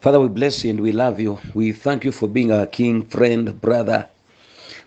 [0.00, 1.38] Father, we bless you and we love you.
[1.52, 4.08] We thank you for being our King, friend, brother.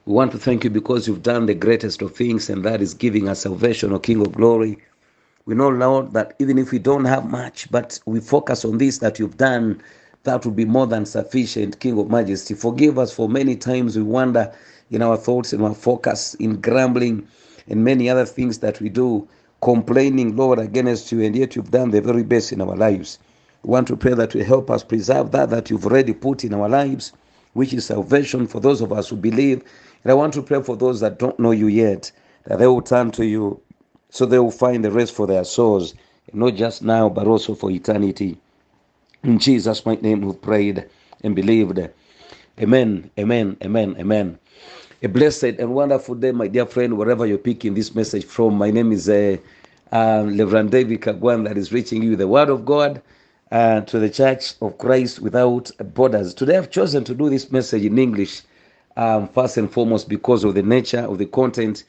[0.07, 2.95] We want to thank you because you've done the greatest of things, and that is
[2.95, 4.79] giving us salvation, O King of glory.
[5.45, 8.97] We know, Lord, that even if we don't have much, but we focus on this
[8.97, 9.83] that you've done,
[10.23, 12.55] that will be more than sufficient, King of majesty.
[12.55, 14.51] Forgive us for many times we wander
[14.89, 17.27] in our thoughts and our focus, in grumbling,
[17.67, 19.27] and many other things that we do,
[19.61, 23.19] complaining, Lord, against you, and yet you've done the very best in our lives.
[23.63, 26.53] We want to pray that you help us preserve that that you've already put in
[26.53, 27.13] our lives,
[27.53, 29.63] which is salvation for those of us who believe.
[30.03, 32.11] And I want to pray for those that don't know you yet,
[32.45, 33.61] that they will turn to you
[34.09, 35.95] so they will find the rest for their souls,
[36.33, 38.37] not just now, but also for eternity.
[39.23, 40.85] In Jesus' mighty name we've prayed
[41.23, 41.79] and believed.
[42.59, 44.37] Amen, amen, amen, amen.
[45.01, 48.57] A blessed and wonderful day, my dear friend, wherever you're picking this message from.
[48.57, 49.37] My name is uh,
[49.93, 53.01] uh, Reverend David Kagwan, that is reaching you the Word of God
[53.53, 56.33] uh, to the Church of Christ without borders.
[56.33, 58.41] Today I've chosen to do this message in English,
[58.97, 61.83] um, first and foremost because of the nature of the content,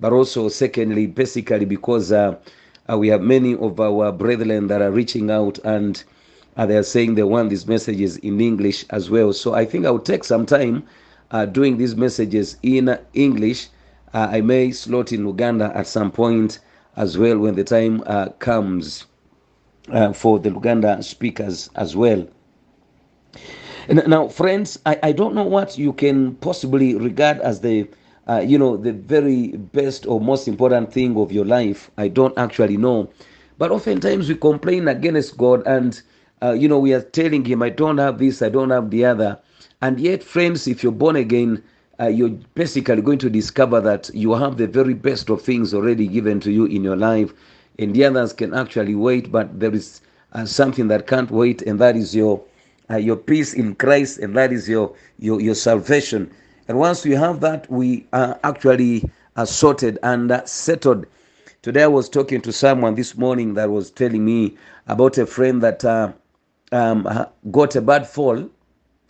[0.00, 2.34] but also, secondly, basically because uh,
[2.90, 6.02] uh, we have many of our brethren that are reaching out and
[6.56, 9.34] uh, they are saying they want these messages in English as well.
[9.34, 10.82] So I think I'll take some time
[11.30, 13.68] uh, doing these messages in English.
[14.14, 16.60] Uh, I may slot in Luganda at some point
[16.96, 19.04] as well when the time uh, comes
[19.90, 22.26] uh, for the Luganda speakers as well.
[23.88, 27.88] Now, friends, I, I don't know what you can possibly regard as the
[28.28, 31.90] uh, you know the very best or most important thing of your life.
[31.98, 33.10] I don't actually know,
[33.58, 36.00] but oftentimes we complain against God, and
[36.42, 39.04] uh, you know we are telling Him, "I don't have this, I don't have the
[39.04, 39.38] other,"
[39.80, 41.62] and yet, friends, if you're born again.
[42.00, 46.08] Uh, you're basically going to discover that you have the very best of things already
[46.08, 47.32] given to you in your life,
[47.78, 50.00] and the others can actually wait, but there is
[50.32, 52.42] uh, something that can't wait, and that is your
[52.90, 56.30] uh, your peace in Christ, and that is your your your salvation.
[56.68, 61.06] And once we have that, we are actually uh, sorted and uh, settled.
[61.62, 65.62] Today, I was talking to someone this morning that was telling me about a friend
[65.62, 66.12] that uh,
[66.72, 67.08] um,
[67.50, 68.48] got a bad fall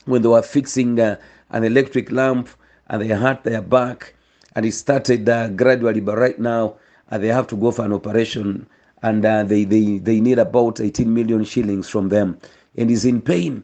[0.05, 1.17] when they were fixing uh,
[1.51, 2.49] an electric lamp
[2.89, 4.15] and they hurt their back,
[4.55, 6.77] and it started uh, gradually, but right now
[7.13, 8.67] uh, they have to go for an operation,
[9.03, 12.39] and they, they they need about 18 million shillings from them,
[12.77, 13.63] and he's in pain.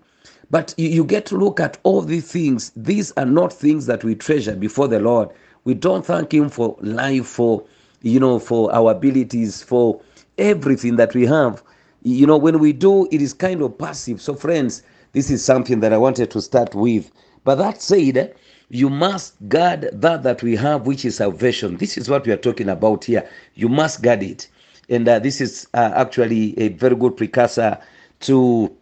[0.51, 2.73] But you, you get to look at all these things.
[2.77, 5.31] These are not things that we treasure before the Lord.
[5.65, 7.65] We don't thank Him for life, for
[8.03, 10.01] you know, for our abilities, for
[10.37, 11.63] everything that we have.
[12.03, 14.21] You know, when we do, it is kind of passive.
[14.21, 14.83] So, friends,
[15.13, 17.11] this is something that I wanted to start with.
[17.45, 18.35] But that said,
[18.71, 21.77] you must guard that that we have, which is salvation.
[21.77, 23.29] This is what we are talking about here.
[23.55, 24.49] You must guard it,
[24.89, 27.79] and uh, this is uh, actually a very good precursor
[28.21, 28.75] to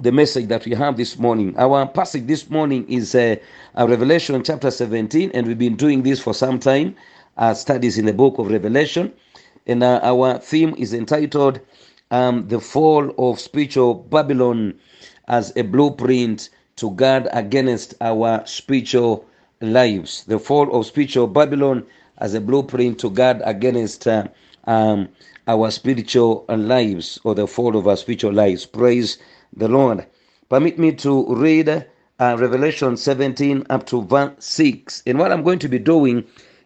[0.00, 1.54] the message that we have this morning.
[1.58, 3.36] Our passage this morning is uh,
[3.76, 6.96] Revelation chapter 17, and we've been doing this for some time,
[7.36, 9.12] uh, studies in the book of Revelation.
[9.66, 11.60] And uh, our theme is entitled
[12.10, 14.78] um, The Fall of Spiritual Babylon
[15.28, 16.48] as a Blueprint
[16.80, 19.26] to Guard Against Our Spiritual
[19.60, 20.24] Lives.
[20.24, 21.84] The Fall of Spiritual Babylon
[22.16, 24.28] as a Blueprint to Guard Against uh,
[24.64, 25.10] um,
[25.46, 28.64] our spiritual lives or the fall of our spiritual lives.
[28.64, 29.18] Praise
[29.54, 30.06] the Lord.
[30.48, 35.02] Permit me to read uh, Revelation 17 up to verse 6.
[35.06, 36.24] And what I'm going to be doing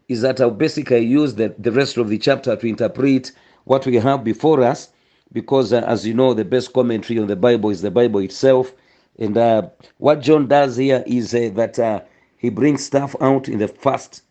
[0.08, 3.32] is that I'll basically use the, the rest of the chapter to interpret
[3.64, 4.90] what we have before us,
[5.32, 8.72] because uh, as you know, the best commentary on the Bible is the Bible itself.
[9.18, 12.00] And uh, what John does here is uh, that uh,
[12.36, 14.22] he brings stuff out in the first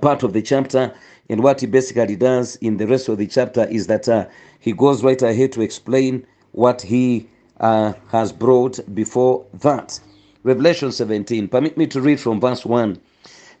[0.00, 0.94] part of the chapter.
[1.28, 4.26] And what he basically does in the rest of the chapter is that uh,
[4.60, 7.28] he goes right ahead to explain what he
[7.60, 10.00] uh, has brought before that.
[10.42, 11.48] Revelation 17.
[11.48, 12.98] Permit me to read from verse 1.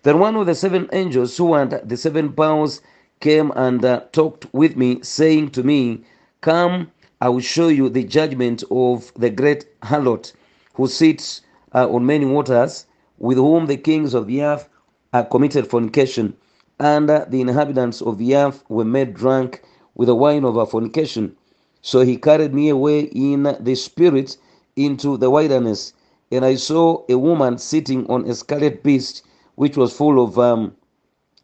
[0.02, 2.80] Then one of the seven angels who had the seven powers
[3.20, 6.02] came and uh, talked with me, saying to me,
[6.40, 6.90] Come,
[7.22, 10.32] I will show you the judgment of the great harlot
[10.74, 11.42] who sits
[11.72, 12.86] uh, on many waters,
[13.16, 14.68] with whom the kings of the earth
[15.12, 16.34] are committed fornication,
[16.80, 19.62] and uh, the inhabitants of the earth were made drunk
[19.94, 21.36] with the wine of her fornication.
[21.80, 24.36] So he carried me away in the spirit
[24.74, 25.92] into the wilderness,
[26.32, 29.24] and I saw a woman sitting on a scarlet beast,
[29.54, 30.74] which was full of um,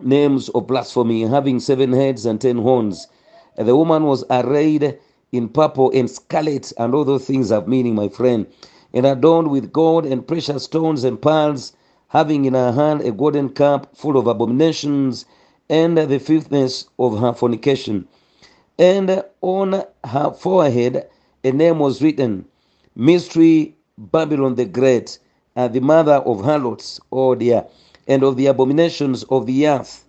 [0.00, 3.06] names of blasphemy, having seven heads and ten horns.
[3.56, 4.98] And the woman was arrayed
[5.32, 8.46] in purple and scarlet, and all those things have meaning, my friend,
[8.94, 11.72] and adorned with gold and precious stones and pearls,
[12.08, 15.26] having in her hand a golden cup full of abominations
[15.69, 18.08] and the filthiness of her fornication.
[18.78, 21.08] And on her forehead
[21.44, 22.46] a name was written
[22.96, 25.19] mystery Babylon the Great,
[25.56, 27.66] uh, the mother of harlots, oh dear,
[28.06, 30.04] and of the abominations of the earth.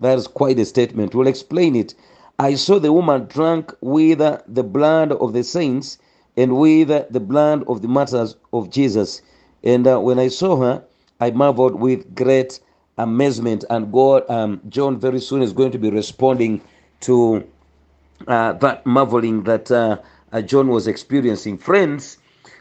[0.00, 1.14] That is quite a statement.
[1.14, 1.94] We'll explain it.
[2.40, 5.98] I saw the woman drunk with the blood of the saints
[6.38, 9.20] and with the blood of the martyrs of Jesus.
[9.62, 10.82] And uh, when I saw her,
[11.20, 12.58] I marveled with great
[12.96, 13.66] amazement.
[13.68, 16.62] And God, um, John, very soon is going to be responding
[17.00, 17.46] to
[18.26, 19.98] uh, that marveling that uh,
[20.32, 21.58] uh, John was experiencing.
[21.58, 22.16] Friends,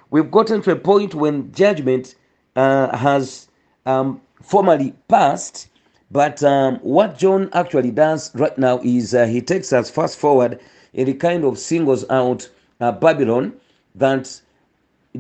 [0.10, 2.16] we've gotten to a point when judgment
[2.58, 3.48] uh, has
[3.86, 5.70] um, formally passed.
[6.12, 10.60] But um, what John actually does right now is uh, he takes us fast forward
[10.94, 13.54] and he kind of singles out uh, Babylon
[13.96, 14.42] that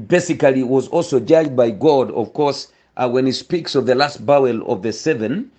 [0.07, 4.25] basically was also judged by God, of course, uh, when he speaks of the last
[4.25, 5.51] bowl of the seven.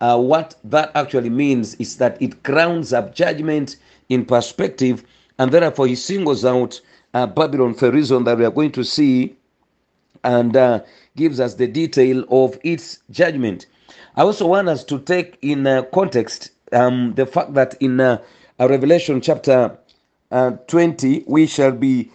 [0.00, 3.76] Uh, what that actually means is that it grounds up judgment
[4.10, 5.04] in perspective,
[5.38, 6.80] and therefore he singles out
[7.14, 9.34] uh, Babylon for a reason that we are going to see
[10.24, 10.80] and uh,
[11.16, 13.66] gives us the detail of its judgment.
[14.16, 18.22] I also want us to take in uh, context um, the fact that in uh,
[18.60, 19.76] Revelation chapter
[20.30, 22.10] uh, 20, we shall be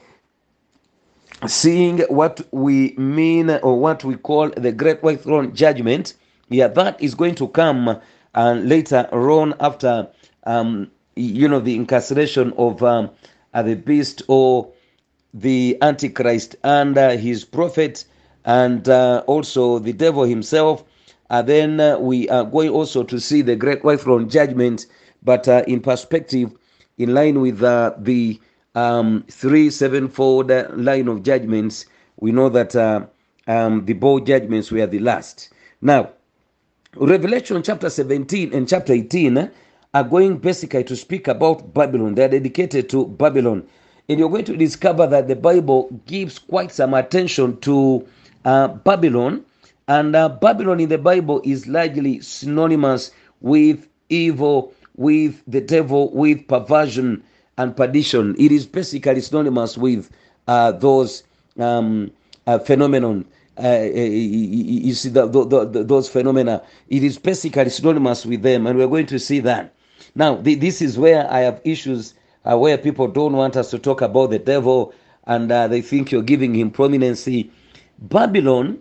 [1.48, 6.14] seeing what we mean or what we call the great white throne judgment.
[6.50, 8.00] Yeah, that is going to come
[8.34, 10.08] uh, later on after,
[10.46, 13.10] um, you know, the incarceration of um,
[13.54, 14.72] uh, the beast or
[15.34, 18.06] the Antichrist and uh, his prophet
[18.46, 20.84] and uh, also the devil himself.
[21.30, 24.88] Uh, then uh, we are going also to see the great white throne judgment,
[25.24, 26.52] but uh, in perspective,
[26.98, 28.40] in line with uh, the
[28.76, 31.86] um, three sevenfold uh, line of judgments,
[32.20, 33.06] we know that uh,
[33.48, 35.50] um, the bowl judgments were the last.
[35.82, 36.10] Now,
[36.96, 39.50] Revelation chapter 17 and chapter 18 uh,
[39.94, 42.16] are going basically to speak about Babylon.
[42.16, 43.68] They are dedicated to Babylon.
[44.08, 48.08] And you're going to discover that the Bible gives quite some attention to
[48.44, 49.46] Babylon.
[49.90, 53.10] And uh, Babylon in the Bible is largely synonymous
[53.42, 57.24] with evil, with the devil, with perversion
[57.58, 58.36] and perdition.
[58.38, 60.12] It is basically synonymous with
[60.48, 61.24] uh, those
[61.58, 62.12] um,
[62.46, 63.26] uh, phenomenon.
[63.58, 66.62] Uh, you see the, the, the, those phenomena.
[66.90, 69.74] It is basically synonymous with them, and we're going to see that.
[70.14, 72.14] Now, th- this is where I have issues
[72.46, 74.94] uh, where people don't want us to talk about the devil,
[75.26, 77.50] and uh, they think you're giving him prominency.
[77.98, 78.80] Babylon,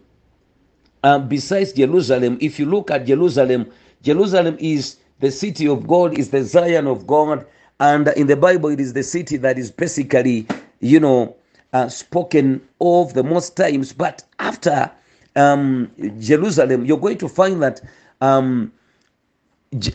[1.03, 3.71] uh, besides Jerusalem, if you look at Jerusalem,
[4.03, 7.47] Jerusalem is the city of God, is the Zion of God,
[7.81, 10.47] and in the Bible, it is the city that is basically,
[10.81, 11.37] you know,
[11.73, 13.93] uh, spoken of the most times.
[13.93, 14.91] But after
[15.37, 17.81] um, Jerusalem, you're going to find that
[18.21, 18.73] um,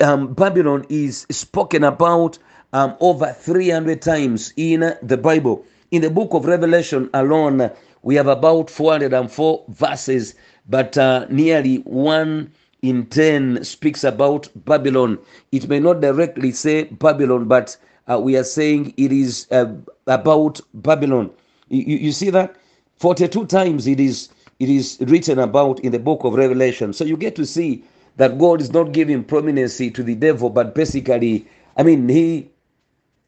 [0.02, 2.38] um, Babylon is spoken about
[2.72, 5.66] um, over 300 times in the Bible.
[5.92, 7.70] In the book of Revelation alone,
[8.02, 10.36] we have about 404 verses,
[10.70, 12.52] but uh, nearly one
[12.82, 15.18] in 10 speaks about Babylon.
[15.52, 17.78] It may not directly say Babylon, but
[18.12, 19.74] uh, we are saying it is uh,
[20.08, 21.32] about Babylon.
[21.70, 22.56] You, you- see that?
[22.98, 24.30] 42 times it is
[24.60, 26.94] it is written about in the book of Revelation.
[26.94, 27.84] So you get to see
[28.18, 31.46] that God is not giving prominency to the devil, but basically,
[31.78, 32.50] I mean, he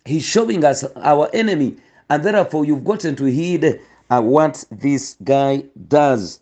[0.06, 1.78] he's showing us our enemy,
[2.10, 3.80] and therefore you've gotten to heed
[4.10, 6.40] uh, what this guy does.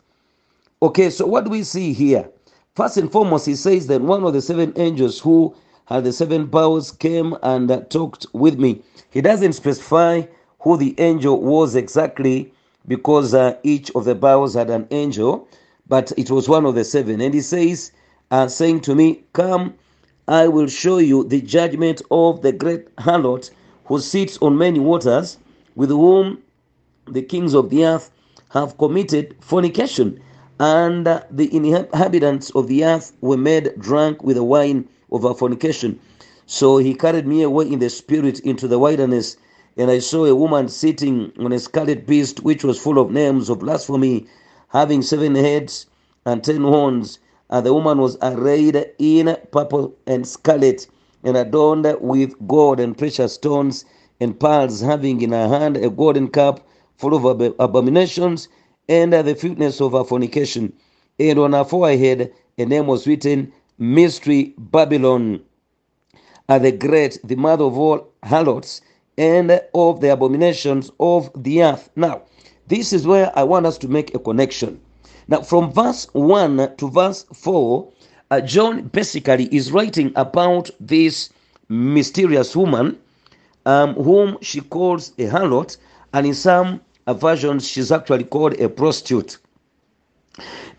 [0.83, 2.29] Okay, so what do we see here?
[2.75, 6.49] First and foremost, he says that one of the seven angels who had the seven
[6.49, 8.81] powers came and talked with me.
[9.09, 10.23] He doesn't specify
[10.59, 12.51] who the angel was exactly
[12.85, 15.47] because uh, each of the powers had an angel,
[15.87, 17.21] but it was one of the seven.
[17.21, 17.93] And he says,
[18.31, 19.75] uh, saying to me, Come,
[20.27, 23.51] I will show you the judgment of the great harlot
[23.85, 25.37] who sits on many waters,
[25.75, 26.39] with whom
[27.07, 28.11] the kings of the earth
[28.49, 30.19] have committed fornication,
[30.59, 35.99] and the inhabitants of the earth were made drunk with the wine of her fornication.
[36.45, 39.37] So he carried me away in the spirit into the wilderness,
[39.77, 43.49] and I saw a woman sitting on a scarlet beast, which was full of names
[43.49, 44.27] of blasphemy,
[44.69, 45.87] having seven heads
[46.25, 47.19] and ten horns.
[47.49, 50.87] And the woman was arrayed in purple and scarlet,
[51.23, 53.85] and adorned with gold and precious stones
[54.19, 56.65] and pearls, having in her hand a golden cup
[56.97, 58.47] full of ab- abominations
[58.87, 60.73] and the filthiness of her fornication.
[61.19, 65.41] And on her forehead a name was written, Mystery Babylon,
[66.47, 68.81] the great, the mother of all harlots,
[69.17, 71.89] and of the abominations of the earth.
[71.95, 72.21] Now,
[72.67, 74.79] this is where I want us to make a connection.
[75.27, 77.91] Now, from verse 1 to verse 4,
[78.31, 81.29] uh, John basically is writing about this
[81.69, 82.99] mysterious woman
[83.65, 85.77] um, whom she calls a harlot,
[86.13, 89.37] and in some uh, versions, she's actually called a prostitute.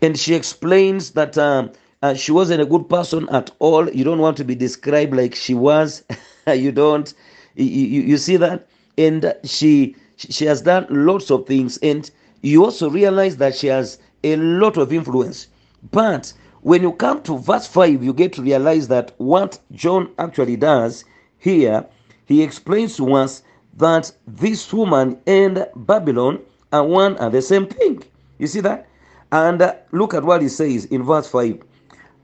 [0.01, 3.89] And she explains that um, uh, she wasn't a good person at all.
[3.89, 6.03] You don't want to be described like she was.
[6.47, 7.13] you don't.
[7.55, 8.67] You, you, you see that?
[8.97, 11.77] And she she has done lots of things.
[11.77, 12.09] And
[12.41, 15.47] you also realize that she has a lot of influence.
[15.91, 20.55] But when you come to verse 5, you get to realize that what John actually
[20.57, 21.05] does
[21.37, 21.85] here,
[22.25, 23.43] he explains to us
[23.75, 26.39] that this woman and Babylon
[26.71, 28.03] are one and the same thing.
[28.37, 28.87] You see that?
[29.31, 31.61] And uh, look at what he says in verse 5.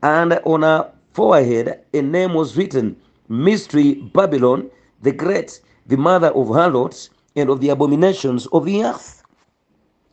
[0.03, 2.95] And on her forehead a name was written
[3.29, 4.69] Mystery Babylon
[5.01, 9.23] the Great, the mother of harlots and of the abominations of the earth.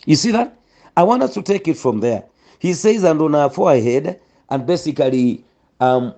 [0.06, 0.56] You see that?
[0.96, 2.24] I want us to take it from there.
[2.58, 5.44] He says, and on her forehead, and basically,
[5.80, 6.14] um,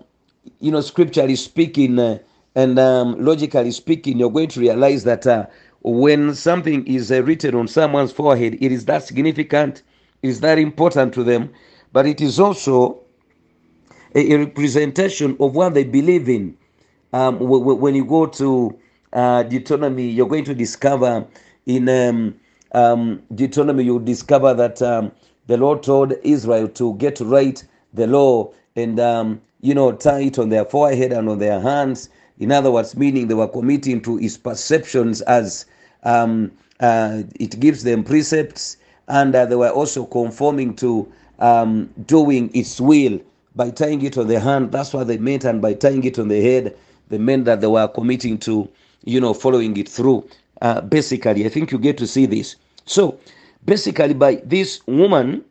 [0.61, 2.19] you know, scripturally speaking uh,
[2.55, 5.47] and um, logically speaking, you're going to realize that uh,
[5.83, 9.83] when something is uh, written on someone's forehead, it is that significant,
[10.23, 11.51] it is that important to them,
[11.93, 13.01] but it is also
[14.15, 16.57] a, a representation of what they believe in.
[17.13, 18.79] Um, w- w- when you go to
[19.13, 21.27] uh, Deuteronomy, you're going to discover
[21.67, 22.37] in um,
[22.73, 25.13] um, Deuteronomy, you discover that um,
[25.47, 27.65] the Lord told Israel to get write
[27.95, 32.11] the law and um, you know tie it on their forehead and on their hands.
[32.41, 35.67] In other words, meaning they were committing to his perceptions as
[36.05, 38.79] um, uh, it gives them precepts,
[39.09, 43.21] and uh, they were also conforming to um, doing its will
[43.57, 44.73] by tying it on the hand.
[44.73, 46.75] That's what they meant, and by tying it on the head,
[47.09, 48.67] they meant that they were committing to,
[49.05, 50.27] you know, following it through.
[50.63, 52.57] Uh, basically, I think you get to see this.
[52.87, 53.19] So,
[53.67, 55.45] basically, by this woman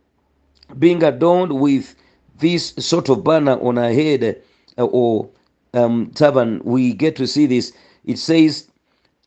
[0.79, 1.95] being adorned with
[2.39, 4.41] this sort of banner on her head
[4.77, 5.29] uh, or
[5.73, 6.11] um,
[6.63, 7.73] we get to see this.
[8.05, 8.67] It says,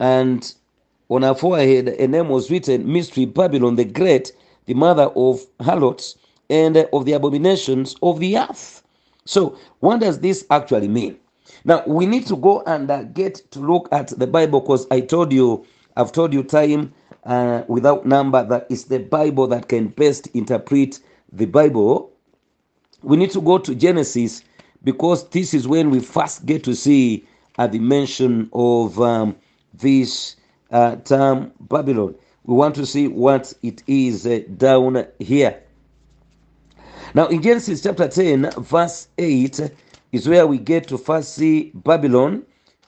[0.01, 0.53] and
[1.09, 4.33] on her forehead a name was written, Mystery Babylon the Great,
[4.67, 6.17] the mother of harlots
[6.51, 8.83] and of the abominations of the earth.
[9.25, 11.19] So, what does this actually mean?
[11.65, 15.01] Now, we need to go and uh, get to look at the Bible because I
[15.01, 15.65] told you,
[15.97, 16.93] I've told you time
[17.25, 20.99] uh, without number that it's the Bible that can best interpret
[21.33, 22.11] the Bible.
[23.03, 24.43] We need to go to Genesis
[24.85, 27.27] because this is when we first get to see
[27.59, 29.37] a dimension of um,
[29.75, 30.37] this
[30.71, 32.15] uh, term Babylon.
[32.45, 35.63] We want to see what it is uh, down here.
[37.15, 39.71] Now, in Genesis chapter 10, verse 8,
[40.13, 42.43] is where we get to first see Babylon,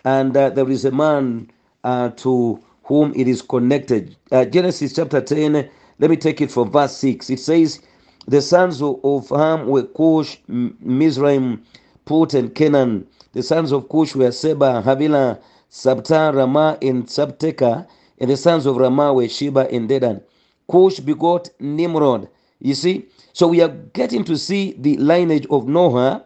[0.05, 1.51] and uh, there is a man
[1.85, 4.17] uh, to whom it is connected.
[4.33, 7.31] Uh, Genesis chapter 10, let me take it from verse 6.
[7.31, 7.81] It says,
[8.27, 11.63] The sons of, Ham were Cush, Mizraim,
[12.05, 13.07] Put, and Canaan.
[13.33, 17.87] The sons of Cush were Seba, Havilah, Sabta, Raamah, and Sabteka.
[18.19, 20.23] And the sons of Raamah were Sheba and Dedan.
[20.71, 22.29] Cush begot Nimrod.
[22.61, 23.07] You see?
[23.33, 26.25] So we are getting to see the lineage of Noah,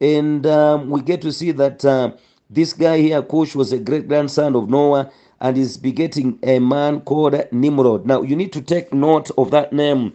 [0.00, 2.12] and um, we get to see that uh,
[2.50, 5.10] this guy here, Cush, was a great grandson of Noah
[5.40, 8.04] and is begetting a man called Nimrod.
[8.06, 10.12] Now, you need to take note of that name.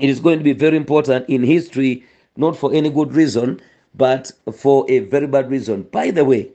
[0.00, 2.04] It is going to be very important in history,
[2.36, 3.60] not for any good reason,
[3.98, 5.82] but for a very bad reason.
[5.82, 6.50] By the way,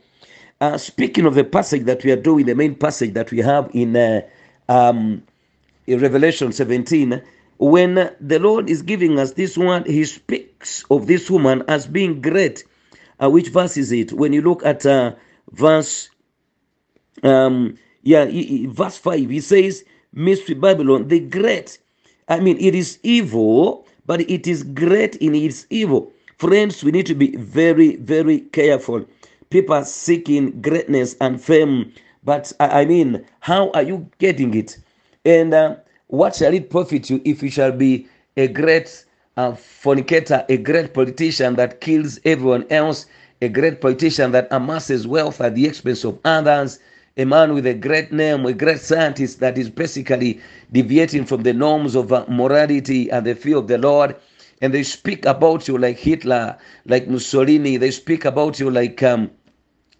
[0.62, 3.70] uh, speaking of the passage that we are doing, the main passage that we have
[3.74, 4.22] in, uh,
[4.70, 5.22] um,
[5.86, 7.22] in Revelation 17,
[7.60, 12.22] when the Lord is giving us this one, He speaks of this woman as being
[12.22, 12.64] great.
[13.22, 14.12] Uh, which verse is it?
[14.14, 15.14] When you look at uh,
[15.52, 16.10] verse,
[17.22, 18.26] um, yeah,
[18.70, 21.78] verse five, He says, "Mystery Babylon, the great."
[22.28, 26.12] I mean, it is evil, but it is great in its evil.
[26.44, 29.06] Friends, we need to be very, very careful.
[29.50, 31.94] People are seeking greatness and fame,
[32.26, 34.78] but I mean, how are you getting it?
[35.24, 39.06] And uh, what shall it profit you if you shall be a great
[39.38, 43.06] uh, fornicator, a great politician that kills everyone else,
[43.42, 46.78] a great politician that amasses wealth at the expense of others,
[47.16, 50.42] a man with a great name, a great scientist that is basically
[50.74, 54.14] deviating from the norms of uh, morality and the fear of the Lord?
[54.64, 57.76] And they speak about you like Hitler, like Mussolini.
[57.76, 59.30] They speak about you like um,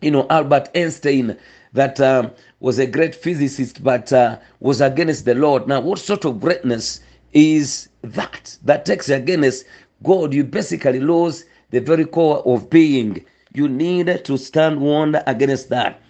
[0.02, 1.38] you know albert einstein
[1.74, 5.68] that um, was a great physicist but uh, was against the lord.
[5.68, 7.02] Now what sort of greatness
[7.34, 9.66] is that that takes against
[10.02, 10.34] god?
[10.34, 13.26] You basically lose the very core of being.
[13.54, 16.02] You need to stand one against that.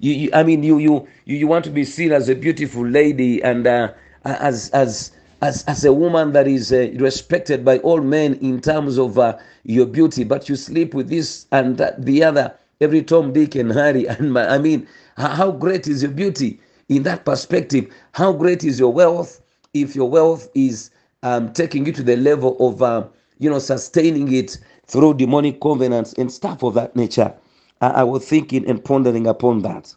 [0.00, 2.84] You, you i mean you, you you you want to be seen as a beautiful
[2.84, 3.92] lady and uh,
[4.24, 8.98] as as as, as a woman that is uh, respected by all men in terms
[8.98, 13.32] of uh, your beauty, but you sleep with this and that, the other, every Tom,
[13.32, 14.06] Dick, and Harry.
[14.08, 16.60] And I mean, how great is your beauty?
[16.90, 19.40] in that perspective, how great is your wealth
[19.72, 20.90] if your wealth is
[21.22, 23.06] um, taking you to the level of, uh,
[23.38, 27.32] you know, sustaining it through demonic covenants and stuff of that nature.
[27.80, 29.94] I, I was thinking and pondering upon that.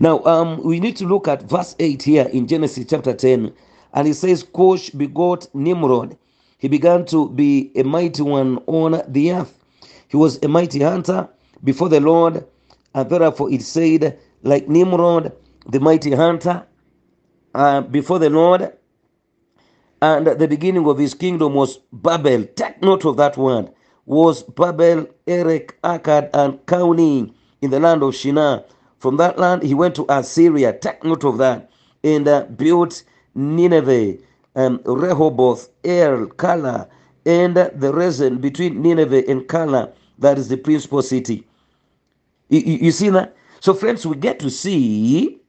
[0.00, 3.52] Now, um, we need to look at verse 8 here in Genesis chapter 10.
[3.94, 6.16] And it says, Cush begot Nimrod.
[6.58, 9.58] He began to be a mighty one on the earth.
[10.08, 11.28] He was a mighty hunter
[11.62, 12.44] before the Lord.
[12.94, 15.32] And therefore it said, like Nimrod,
[15.66, 16.66] the mighty hunter,
[17.54, 18.72] uh, before the Lord.
[20.02, 22.44] And the beginning of his kingdom was Babel.
[22.56, 23.70] Take note of that word.
[24.06, 27.32] Was Babel, Erech, Akkad, and Calneh
[27.62, 28.64] in the land of Shinar.
[28.98, 30.72] From that land he went to Assyria.
[30.78, 31.70] Take note of that.
[32.02, 33.02] And uh, built
[33.34, 34.18] Nineveh,
[34.56, 36.88] um, Rehoboth, Er, Calah,
[37.26, 41.46] and the Resen between Nineveh and Calah, that is the principal city.
[42.48, 43.36] You, you, you see that?
[43.60, 45.40] So, friends, we get to see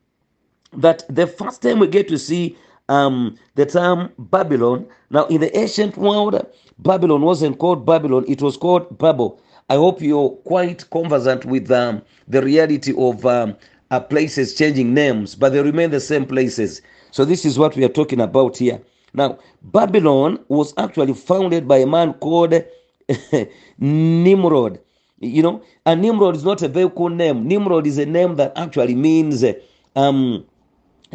[0.74, 2.58] that the first time we get to see
[2.90, 4.88] um, the term Babylon.
[5.10, 6.46] Now, in the ancient world,
[6.80, 9.42] Babylon wasn't called Babylon, it was called Babel.
[9.70, 13.56] I hope you're quite conversant with um, the reality of um,
[13.92, 16.82] uh, places changing names, but they remain the same places.
[17.16, 18.82] So, this is what we are talking about here.
[19.14, 22.54] Now, Babylon was actually founded by a man called
[23.80, 24.82] Nimrod.
[25.22, 27.48] You know, and Nimrod is not a very cool name.
[27.48, 29.46] Nimrod is a name that actually means
[29.96, 30.46] um,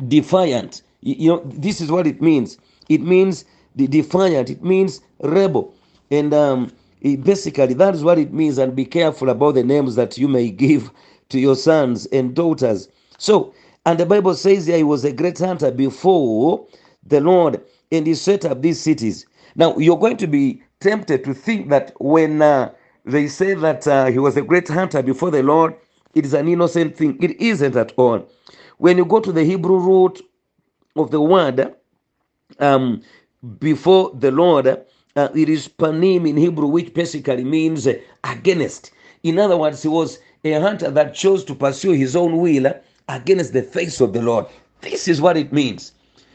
[0.09, 0.81] defiant.
[1.03, 2.57] You, know, this is what it means.
[2.89, 3.45] It means
[3.77, 4.49] defiant.
[4.49, 5.75] It means rebel,
[6.11, 8.57] and um, basically that is what it means.
[8.57, 10.91] And be careful about the names that you may give
[11.29, 12.89] to your sons and daughters.
[13.19, 13.53] So,
[13.91, 16.65] and the Bible says here he was a great hunter before
[17.05, 19.27] the Lord, and he set up these cities.
[19.57, 22.71] Now you're going to be tempted to think that when uh,
[23.05, 25.75] they say that uh, he was a great hunter before the Lord,
[26.15, 27.19] it is an innocent thing.
[27.21, 28.29] It isn't at all.
[28.79, 30.23] When you go to the Hebrew root
[30.95, 31.75] of the word
[32.61, 33.03] um,
[33.59, 38.93] before the Lord, uh, it is panim in Hebrew, which basically means uh, against.
[39.25, 42.73] In other words, he was a hunter that chose to pursue his own will
[43.11, 44.47] against the face of the Lord.
[44.81, 45.93] This is what it means.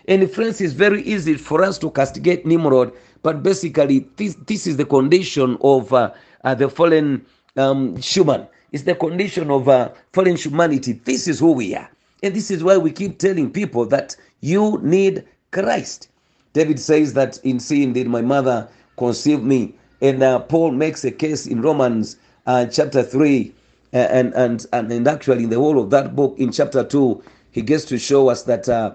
[0.08, 2.92] And friends, it's very easy for us to castigate Nimrod,
[3.24, 6.12] but basically, this, this is the condition of uh,
[6.44, 7.26] uh, the fallen
[7.58, 8.48] um, human.
[8.72, 10.94] It's the condition of uh, fallen humanity.
[10.94, 11.90] This is who we are.
[12.22, 16.10] And this is why we keep telling people that you need Christ.
[16.54, 19.74] David says that in sin did my mother conceive me.
[20.02, 23.52] And uh, Paul makes a case in Romans uh, chapter 3.
[23.96, 27.62] And, and, and, and actually, in the whole of that book, in chapter 2, he
[27.62, 28.94] gets to show us that, uh,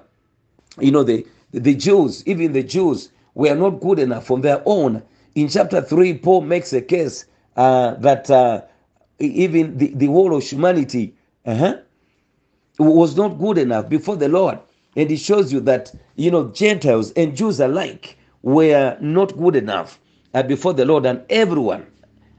[0.78, 5.02] you know, the, the Jews, even the Jews, were not good enough on their own.
[5.36, 7.24] In chapter 3, Paul makes a case
[7.56, 8.60] uh, that uh,
[9.18, 11.14] even the, the whole of humanity
[11.46, 11.78] uh-huh,
[12.78, 14.58] was not good enough before the Lord.
[14.96, 19.98] And it shows you that, you know, Gentiles and Jews alike were not good enough
[20.34, 21.86] uh, before the Lord and everyone.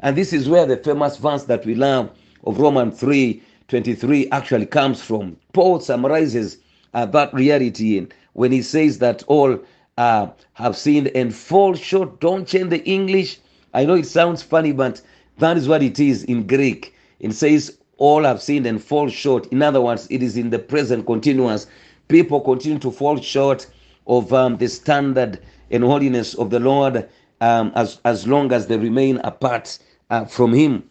[0.01, 2.11] And this is where the famous verse that we love
[2.45, 5.37] of Romans 3 23 actually comes from.
[5.53, 6.57] Paul summarizes
[6.93, 9.57] uh, that reality in, when he says that all
[9.97, 12.19] uh, have sinned and fall short.
[12.19, 13.39] Don't change the English.
[13.73, 15.01] I know it sounds funny, but
[15.37, 16.93] that is what it is in Greek.
[17.21, 19.45] It says all have sinned and fall short.
[19.53, 21.67] In other words, it is in the present continuous.
[22.09, 23.67] People continue to fall short
[24.07, 27.07] of um, the standard and holiness of the Lord
[27.39, 30.89] um, as, as long as they remain apart uh, from Him.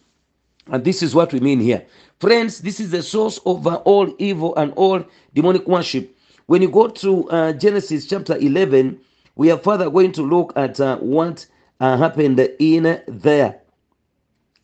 [0.67, 1.85] And this is what we mean here.
[2.19, 6.15] Friends, this is the source of all evil and all demonic worship.
[6.45, 8.99] When you go to uh, Genesis chapter 11,
[9.35, 11.45] we are further going to look at uh, what
[11.79, 13.59] uh, happened in there.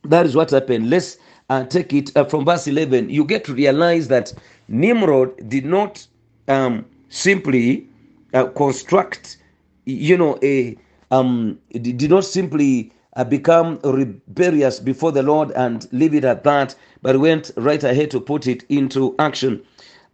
[0.04, 0.90] That is what happened.
[0.90, 1.18] Let's
[1.50, 3.10] uh, take it uh, from verse 11.
[3.10, 4.34] You get to realize that
[4.68, 6.06] Nimrod did not
[6.48, 7.88] um, simply
[8.34, 9.38] uh, construct,
[9.86, 10.78] you know, a
[11.10, 16.76] um, did not simply uh, become rebellious before the Lord and leave it at that,
[17.02, 19.64] but went right ahead to put it into action.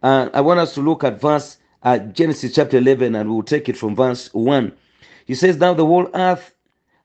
[0.02, 3.68] Uh, I want us to look at verse uh, Genesis chapter 11, and we'll take
[3.68, 4.72] it from verse 1.
[5.26, 6.54] He says, Now the whole earth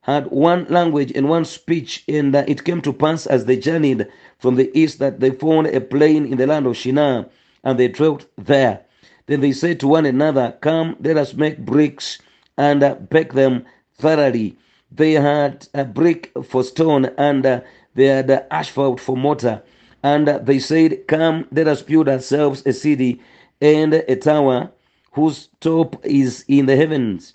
[0.02, 4.08] had one language and one speech, and uh, it came to pass as they journeyed
[4.40, 7.26] from the east that they found a plain in the land of Shinar,
[7.66, 8.82] and they dwelt there.
[9.28, 12.20] Then they said to one another, Come, let us make bricks
[12.58, 14.58] and uh, bake them thoroughly.
[14.92, 17.62] They had a brick for stone, and uh,
[17.96, 19.62] they had uh, asphalt for mortar.
[20.04, 23.22] And they said, Come, let us build ourselves a city
[23.62, 24.72] and a tower
[25.12, 27.34] whose top is in the heavens.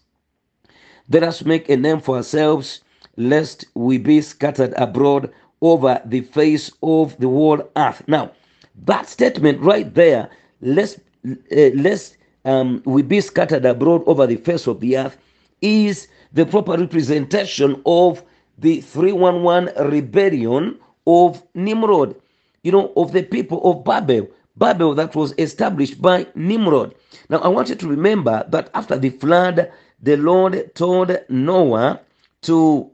[1.11, 2.81] Let us make a name for ourselves,
[3.17, 8.03] lest we be scattered abroad over the face of the whole earth.
[8.09, 8.33] Now,
[8.87, 11.35] that statement right there lest, uh,
[11.75, 15.19] lest um, we be scattered abroad over the face of the earth,
[15.61, 18.23] is the proper representation of
[18.59, 22.17] the 311 rebellion of Nimrod,
[22.63, 24.29] you know, of the people of Babel.
[24.57, 26.95] Babel that was established by Nimrod.
[27.29, 29.71] Now, I want you to remember that after the flood,
[30.03, 32.01] the Lord told Noah
[32.43, 32.91] to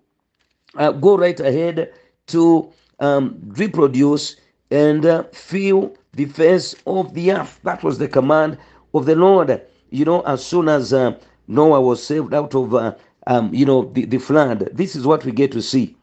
[0.76, 1.92] uh, go right ahead
[2.29, 4.37] to um, reproduce
[4.70, 7.61] and uh, fill the face of the earth.
[7.64, 8.59] That was the command
[8.94, 9.61] of the Lord.
[9.90, 12.94] You know, as soon as uh, Noah was saved out of, uh,
[13.30, 15.96] um, you know, the, the flood, this is what we get to see.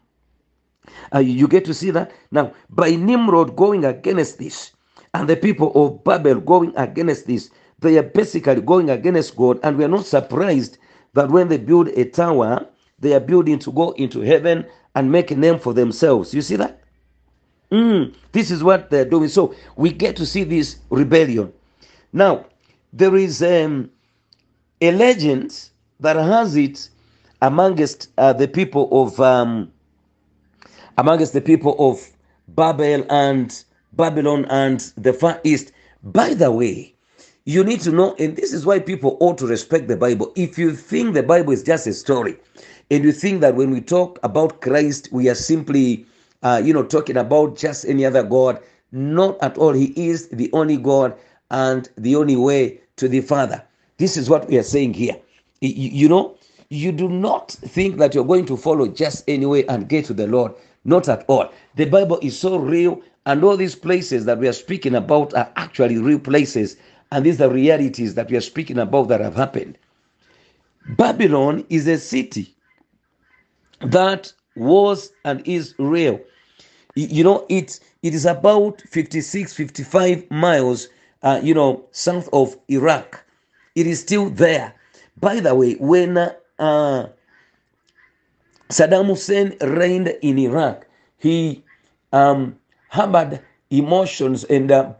[1.14, 4.72] Uh, you get to see that now by Nimrod going against this,
[5.12, 9.76] and the people of Babel going against this, they are basically going against God, and
[9.76, 10.78] we are not surprised
[11.12, 12.66] that when they build a tower,
[12.98, 14.64] they are building to go into heaven
[14.94, 16.32] and make a name for themselves.
[16.32, 16.80] You see that?
[17.70, 19.28] Mm, this is what they're doing.
[19.28, 21.52] So we get to see this rebellion.
[22.14, 22.46] Now,
[22.94, 23.90] there is um,
[24.80, 25.68] a legend
[26.00, 26.88] that has it
[27.42, 29.70] amongst uh, the people of um,
[30.96, 32.06] amongst the people of
[32.48, 35.72] Babel and Babylon and the Far East.
[36.02, 36.94] By the way,
[37.44, 40.32] you need to know, and this is why people ought to respect the Bible.
[40.36, 42.36] If you think the Bible is just a story,
[42.90, 46.06] and you think that when we talk about Christ, we are simply,
[46.42, 48.60] uh, you know, talking about just any other God,
[48.92, 49.72] not at all.
[49.72, 51.14] He is the only God
[51.50, 53.62] and the only way to the Father.
[53.98, 55.16] This is what we are saying here.
[55.60, 56.36] You, you know,
[56.70, 60.26] you do not think that you're going to follow just anyway and get to the
[60.26, 60.52] Lord.
[60.84, 61.50] Not at all.
[61.76, 65.50] The Bible is so real, and all these places that we are speaking about are
[65.56, 66.76] actually real places,
[67.10, 69.78] and these are realities that we are speaking about that have happened.
[70.96, 72.54] Babylon is a city
[73.80, 76.20] that was and is real.
[76.94, 80.88] You know, it it is about 56, 55 miles,
[81.22, 83.24] uh, you know, south of Iraq.
[83.74, 84.74] It is still there.
[85.20, 87.06] By the way, when uh,
[88.68, 90.86] Saddam Hussein reigned in Iraq,
[91.18, 91.62] he
[92.12, 92.56] um,
[92.88, 93.40] harbored
[93.70, 94.92] emotions and uh,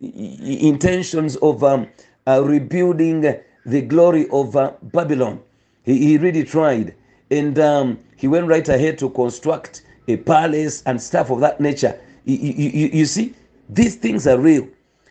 [0.00, 1.88] intentions of um,
[2.26, 3.20] uh, rebuilding
[3.66, 5.40] the glory of uh, Babylon.
[5.84, 6.94] He, he really tried.
[7.30, 11.98] And um, he went right ahead to construct a palace and stuff of that nature.
[12.24, 13.34] You, you, you see,
[13.68, 14.66] these things are real.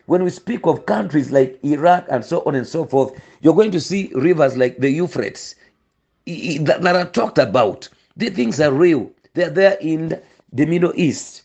[0.07, 3.71] When we speak of countries like Iraq and so on and so forth, you're going
[3.71, 5.55] to see rivers like the Euphrates
[6.25, 7.89] that, are talked about.
[8.15, 9.11] These things are real.
[9.33, 11.43] They're there in the Middle East.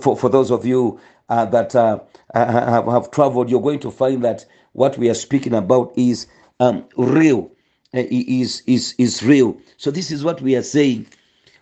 [0.00, 2.00] For, for those of you uh, that uh,
[2.34, 6.26] have, have traveled, you're going to find that what we are speaking about is
[6.60, 7.50] um, real.
[7.94, 9.56] Uh, is, is, is real.
[9.76, 11.06] So, this is what we are saying.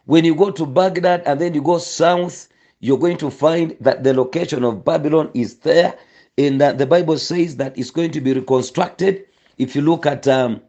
[0.06, 2.48] When you go to Baghdad and then you go south,
[2.80, 5.96] you're going to find that the location of Babylon is there.
[6.38, 9.26] And that the Bible says that it's going to be reconstructed.
[9.58, 10.62] If you look at um,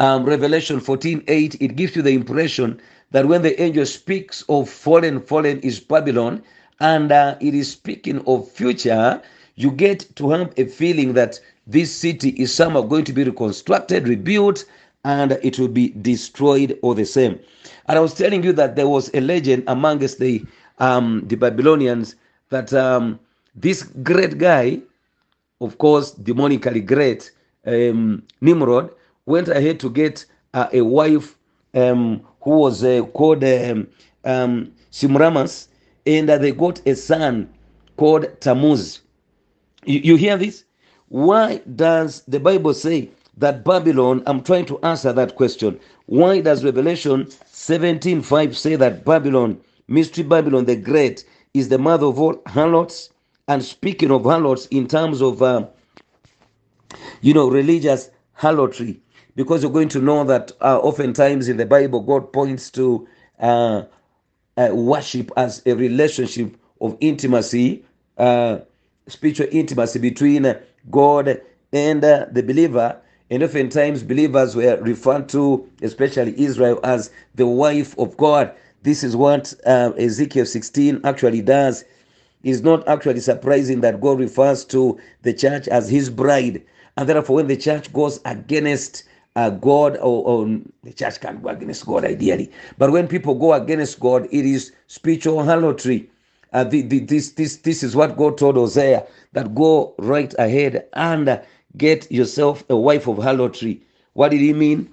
[0.00, 2.80] um, Revelation 14 8, it gives you the impression
[3.12, 6.42] that when the angel speaks of fallen, fallen is Babylon,
[6.80, 9.20] and uh, it is speaking of future,
[9.56, 14.08] you get to have a feeling that this city is somehow going to be reconstructed,
[14.08, 14.64] rebuilt,
[15.04, 17.38] and it will be destroyed all the same.
[17.86, 20.44] And I was telling you that there was a legend amongst the
[20.78, 22.16] um, the Babylonians
[22.48, 23.20] that um,
[23.54, 24.80] this great guy,
[25.60, 27.30] of course, demonically great,
[27.66, 28.90] um, Nimrod,
[29.26, 31.38] went ahead to get uh, a wife
[31.74, 33.88] um, who was uh, called um,
[34.24, 35.68] um, Semiramis,
[36.06, 37.48] and uh, they got a son
[37.96, 39.00] called Tammuz.
[39.84, 40.64] You, you hear this?
[41.08, 44.22] Why does the Bible say that Babylon?
[44.26, 45.78] I'm trying to answer that question.
[46.06, 52.20] Why does Revelation 17:5 say that Babylon, Mystery Babylon the Great, is the mother of
[52.20, 53.10] all harlots?
[53.48, 55.66] And speaking of harlots in terms of, uh,
[57.20, 59.00] you know, religious harlotry,
[59.40, 63.84] because you're going to know that uh, oftentimes in the Bible, God points to uh,
[64.58, 67.82] uh, worship as a relationship of intimacy,
[68.18, 68.58] uh,
[69.06, 70.54] spiritual intimacy between
[70.90, 71.40] God
[71.72, 73.00] and uh, the believer.
[73.30, 78.52] And oftentimes, believers were referred to, especially Israel, as the wife of God.
[78.82, 81.82] This is what uh, Ezekiel 16 actually does.
[82.42, 86.62] It's not actually surprising that God refers to the church as his bride.
[86.98, 89.04] And therefore, when the church goes against
[89.36, 93.52] uh, God, or, or the church can't go against God ideally, but when people go
[93.52, 96.10] against God, it is spiritual harlotry.
[96.52, 100.84] Uh, the, the, this, this, this is what God told Hosea that go right ahead
[100.94, 101.40] and
[101.76, 103.80] get yourself a wife of harlotry.
[104.14, 104.92] What did he mean?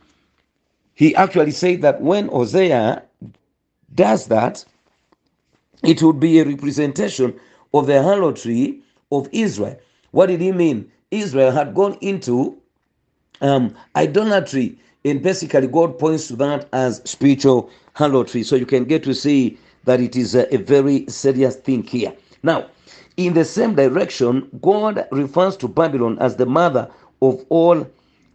[0.93, 3.03] He actually said that when Hosea
[3.95, 4.63] does that,
[5.83, 7.39] it would be a representation
[7.73, 9.79] of the harlotry of Israel.
[10.11, 10.91] What did he mean?
[11.11, 12.57] Israel had gone into
[13.41, 18.43] um, idolatry, and basically God points to that as spiritual harlotry.
[18.43, 22.13] So you can get to see that it is a, a very serious thing here.
[22.43, 22.67] Now,
[23.15, 26.89] in the same direction, God refers to Babylon as the mother
[27.21, 27.87] of all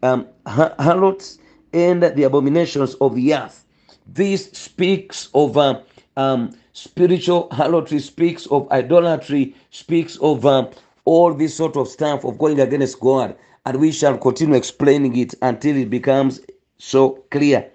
[0.02, 1.38] um, harlots
[1.72, 3.64] and the abominations of the earth.
[4.06, 5.80] This speaks of uh,
[6.16, 10.68] um, spiritual harlotry, speaks of idolatry, speaks of uh,
[11.04, 13.36] all this sort of stuff of going against God.
[13.64, 16.40] And we shall continue explaining it until it becomes
[16.78, 17.70] so clear.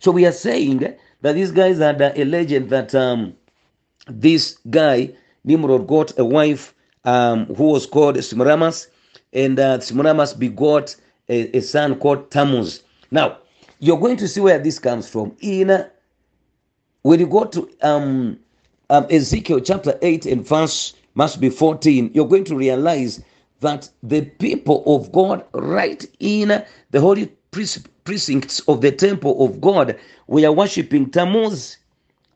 [0.00, 0.78] So we are saying
[1.20, 3.34] that these guys had a legend that um,
[4.08, 5.10] this guy,
[5.44, 6.74] Nimrod, got a wife
[7.04, 8.88] um, who was called Semiramis,
[9.32, 10.96] and uh, Semiramis begot
[11.28, 12.82] a, a son called Tammuz.
[13.10, 13.38] Now,
[13.80, 15.36] you're going to see where this comes from.
[15.40, 15.88] In uh,
[17.02, 18.38] when you go to um,
[18.90, 23.22] um, Ezekiel chapter 8 and verse must be 14, you're going to realize
[23.60, 27.26] that the people of God, right in the holy
[28.04, 31.76] precincts of the temple of God, were worshiping Tammuz.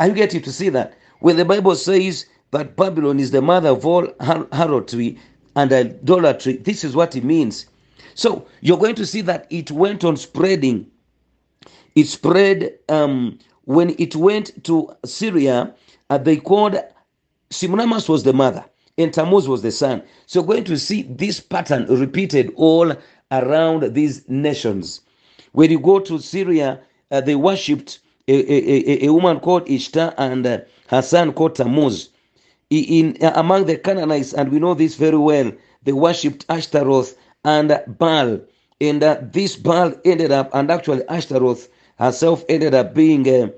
[0.00, 0.94] Are you getting to see that?
[1.20, 5.18] When the Bible says that Babylon is the mother of all harlotry
[5.54, 7.66] and idolatry, this is what it means.
[8.14, 10.90] So you're going to see that it went on spreading.
[11.94, 15.74] It spread um, when it went to Syria.
[16.11, 16.76] Uh, they called
[17.50, 18.64] Semiramis was the mother
[18.98, 20.02] and Tammuz was the son.
[20.26, 22.92] So you're going to see this pattern repeated all
[23.31, 25.00] around these nations.
[25.52, 30.14] When you go to Syria, uh, they worshipped a, a, a, a, woman called Ishtar
[30.16, 32.11] and uh, her son called Tammuz.
[32.70, 35.52] In, uh, among the Canaanites, and we know this very well,
[35.83, 38.40] they worshipped Ashtaroth and Baal.
[38.81, 43.48] And uh, this Baal ended up, and actually Ashtaroth herself ended up being uh,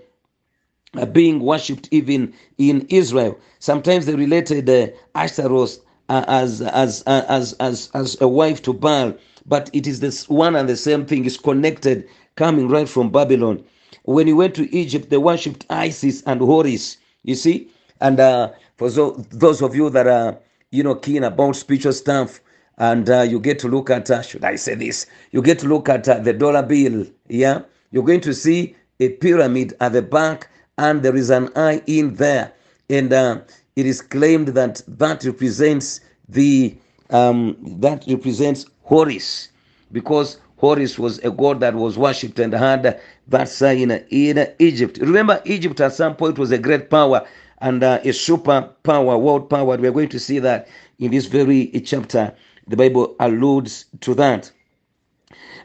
[1.13, 3.39] being worshipped even in Israel.
[3.59, 5.79] Sometimes they related uh, Ashtaroth
[6.09, 9.15] uh, as, as, as, as, as a wife to Baal,
[9.47, 13.65] but it is this one and the same thing, is connected, coming right from Babylon.
[14.05, 17.69] When he went to Egypt, they worshipped Isis and Horus, you see.
[18.01, 20.39] And uh, for those of you that are,
[20.71, 22.41] you know, keen about spiritual stuff,
[22.79, 25.07] and uh, you get to look at, uh, should I say this?
[25.31, 27.63] You get to look at uh, the dollar bill, yeah?
[27.93, 32.15] You're going to see a pyramid at the back, and there is an eye in
[32.17, 32.53] there.
[32.91, 33.41] And uh,
[33.77, 36.77] it is claimed that that represents the,
[37.11, 39.49] um, that represents Horus,
[39.93, 44.99] because Horus was a god that was worshipped and had that sign in Egypt.
[44.99, 47.27] Remember, Egypt at some point was a great power
[47.59, 49.77] and uh, a super power, world power.
[49.77, 52.35] We are going to see that in this very chapter.
[52.69, 54.51] The Bible alludes to that.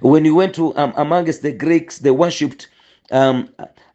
[0.01, 2.67] When you went to um, amongst the Greeks, they worshipped
[3.11, 3.49] um,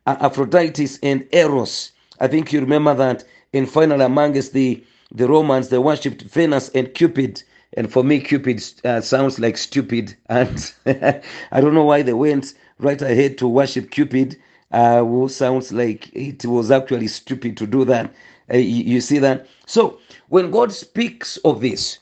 [0.06, 1.92] Aphrodite and Eros.
[2.20, 3.24] I think you remember that.
[3.52, 7.42] And finally, amongst the, the Romans, they worshipped Venus and Cupid.
[7.76, 10.14] And for me, Cupid uh, sounds like stupid.
[10.28, 14.36] And I don't know why they went right ahead to worship Cupid,
[14.72, 18.12] uh, who sounds like it was actually stupid to do that.
[18.52, 19.46] Uh, you, you see that?
[19.66, 21.98] So, when God speaks of this,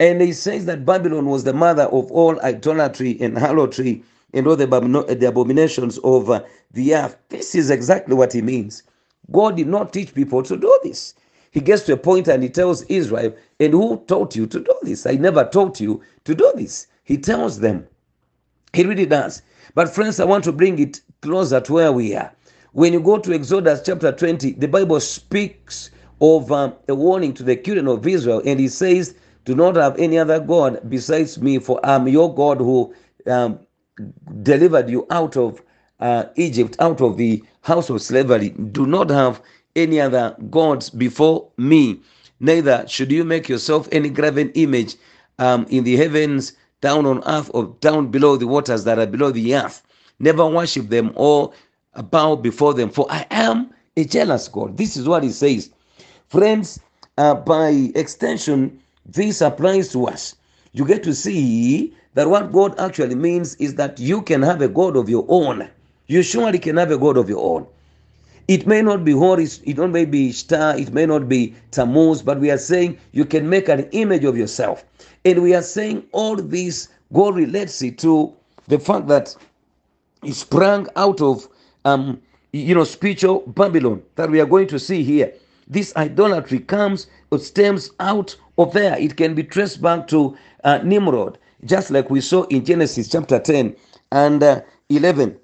[0.00, 4.02] and he says that Babylon was the mother of all idolatry and harlotry
[4.34, 6.42] and all the, the abominations of uh,
[6.72, 7.16] the earth.
[7.28, 8.82] This is exactly what he means.
[9.30, 11.14] God did not teach people to do this.
[11.50, 14.74] He gets to a point and he tells Israel, And who taught you to do
[14.82, 15.06] this?
[15.06, 16.88] I never taught you to do this.
[17.04, 17.86] He tells them.
[18.72, 19.42] He really does.
[19.74, 22.32] But, friends, I want to bring it closer to where we are.
[22.72, 27.44] When you go to Exodus chapter 20, the Bible speaks of um, a warning to
[27.44, 31.60] the children of Israel, and he says, Do not have any other God besides me,
[31.60, 32.92] for I'm your God who
[33.26, 33.60] um,
[34.42, 35.62] delivered you out of
[36.00, 38.50] uh, Egypt, out of the house of slavery.
[38.50, 39.40] Do not have
[39.76, 42.00] any other gods before me.
[42.40, 44.96] Neither should you make yourself any graven image
[45.38, 49.30] um, in the heavens, down on earth, or down below the waters that are below
[49.30, 49.82] the earth.
[50.18, 51.52] Never worship them or
[52.10, 54.76] bow before them, for I am a jealous God.
[54.76, 55.70] This is what he says.
[56.28, 56.80] Friends,
[57.16, 60.34] uh, by extension, this applies to us.
[60.74, 64.68] You get to see that what God actually means is that you can have a
[64.68, 65.68] God of your own.
[66.08, 67.66] You surely can have a God of your own.
[68.48, 72.40] It may not be Horus, it may be Star, it may not be Tammuz, but
[72.40, 74.84] we are saying you can make an image of yourself.
[75.24, 78.34] And we are saying all this, God relates it to
[78.66, 79.34] the fact that
[80.24, 81.48] it sprang out of,
[81.84, 82.20] um,
[82.52, 85.32] you know, spiritual Babylon that we are going to see here.
[85.68, 88.98] This idolatry comes, it stems out of there.
[88.98, 93.38] It can be traced back to uh, Nimrod, just like we saw in Genesis chapter
[93.38, 93.76] 10
[94.12, 95.36] and uh, 11.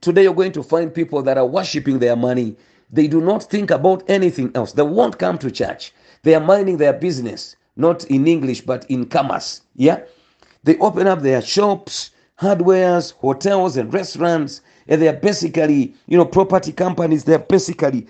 [0.00, 2.56] Today, you're going to find people that are worshiping their money.
[2.90, 4.72] They do not think about anything else.
[4.72, 5.92] They won't come to church.
[6.22, 7.56] They are minding their business.
[7.78, 9.62] not in English, but in commerce.
[9.76, 10.00] Yeah?
[10.64, 16.24] They open up their shops, hardwares, hotels, and restaurants, and they are basically, you know,
[16.24, 17.24] property companies.
[17.24, 18.06] They are basically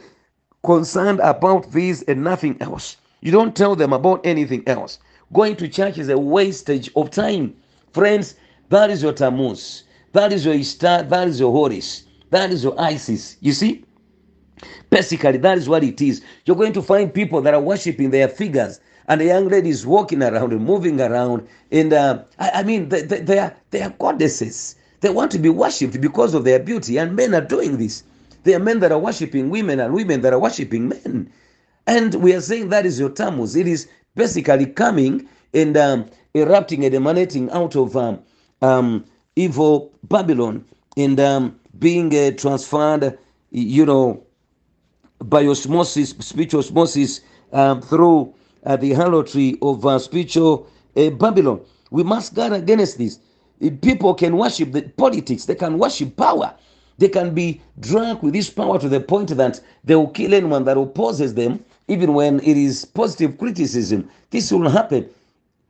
[0.65, 2.97] concerned about this and nothing else.
[3.21, 4.99] You don't tell them about anything else.
[5.33, 7.55] Going to church is a wastage of time.
[7.93, 8.35] Friends,
[8.71, 9.85] that is your Tammuz.
[10.13, 11.03] That is your Ishtar.
[11.03, 12.05] That is your Horus.
[12.31, 13.37] That is your Isis.
[13.41, 13.85] You see?
[14.91, 16.23] Basically, that is what it is.
[16.45, 19.87] You're going to find people that are worshiping their figures, and the young lady is
[19.87, 21.47] walking around and moving around.
[21.71, 24.77] And uh, I, I mean, they, they, they, are, they are goddesses.
[25.01, 28.03] They want to be worshipped because of their beauty, and men are doing this.
[28.45, 31.31] There are men that are worshiping women and women that are worshiping men.
[31.87, 33.55] And we are saying that is your Tammuz.
[33.57, 38.21] It is basically coming and um, erupting and emanating out of um,
[38.63, 39.05] um,
[39.37, 40.65] evil Babylon
[40.97, 43.19] and um, being uh, transferred,
[43.51, 44.23] you know,
[45.25, 47.21] by osmosis, spiritual osmosis,
[47.53, 51.61] um, through uh, the harlotry of uh, spiritual uh, Babylon.
[51.91, 53.19] We must guard against this.
[53.81, 56.55] People can worship the politics, they can worship power.
[56.99, 60.65] They can be drunk with this power to the point that they will kill anyone
[60.65, 64.09] that opposes them, even when it is positive criticism.
[64.31, 65.09] This will happen.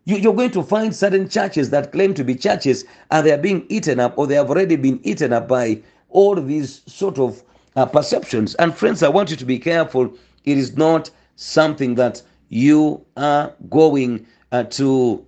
[0.04, 3.38] You, you're going to find certain churches that claim to be churches and they are
[3.38, 7.42] being eaten up or they have already been eaten up by all these sort of
[7.76, 8.54] uh, perceptions.
[8.57, 10.12] And friends, I want you to be careful.
[10.44, 15.24] It is not something that you are going uh, to,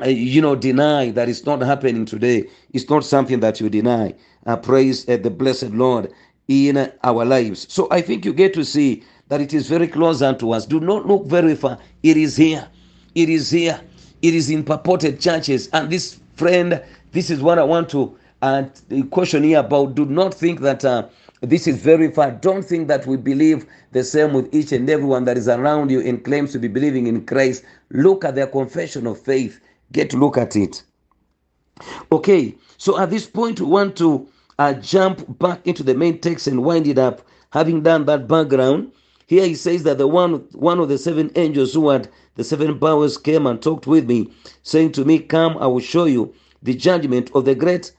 [0.00, 2.48] uh, you know, deny that it's not happening today.
[2.72, 4.14] It's not something that you deny.
[4.44, 6.12] Uh, praise uh, the blessed Lord
[6.48, 7.72] in our lives.
[7.72, 10.66] So I think you get to see that it is very close unto us.
[10.66, 11.78] Do not look very far.
[12.02, 12.68] It is here.
[13.14, 13.80] It is here.
[14.22, 15.68] It is in purported churches.
[15.72, 16.82] And this friend,
[17.12, 18.64] this is what I want to uh,
[19.10, 19.94] question here about.
[19.94, 21.08] Do not think that uh,
[21.40, 22.30] this is very far.
[22.30, 26.00] Don't think that we believe the same with each and everyone that is around you
[26.00, 27.64] and claims to be believing in Christ.
[27.90, 29.60] Look at their confession of faith.
[29.92, 30.82] Get to look at it.
[32.10, 36.46] Okay, so at this point, we want to uh, jump back into the main text
[36.46, 37.22] and wind it up.
[37.50, 38.92] Having done that background,
[39.32, 42.78] here he says that the one one of the seven angels who had the seven
[42.78, 44.30] powers came and talked with me,
[44.62, 47.92] saying to me, Come, I will show you the judgment of the great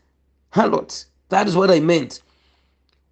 [0.54, 1.06] harlot.
[1.30, 2.22] That is what I meant.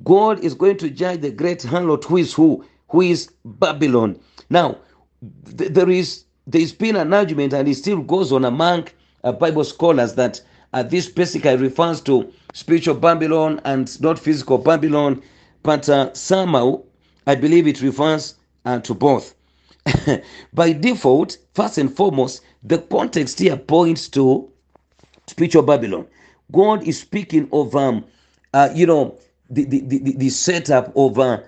[0.03, 2.63] God is going to judge the great harlot who is who?
[2.89, 4.19] Who is Babylon.
[4.51, 4.77] Now,
[5.57, 8.87] th- there is there's been an argument, and it still goes on among
[9.23, 10.39] uh, Bible scholars that
[10.73, 15.23] uh, this basically refers to spiritual Babylon and not physical Babylon,
[15.63, 16.83] but uh, somehow
[17.27, 19.35] I believe it refers uh, to both.
[20.53, 24.49] By default, first and foremost, the context here points to
[25.27, 26.07] spiritual Babylon.
[26.51, 28.05] God is speaking of, um,
[28.53, 29.17] uh, you know,
[29.49, 31.39] the, the, the, the setup of, uh,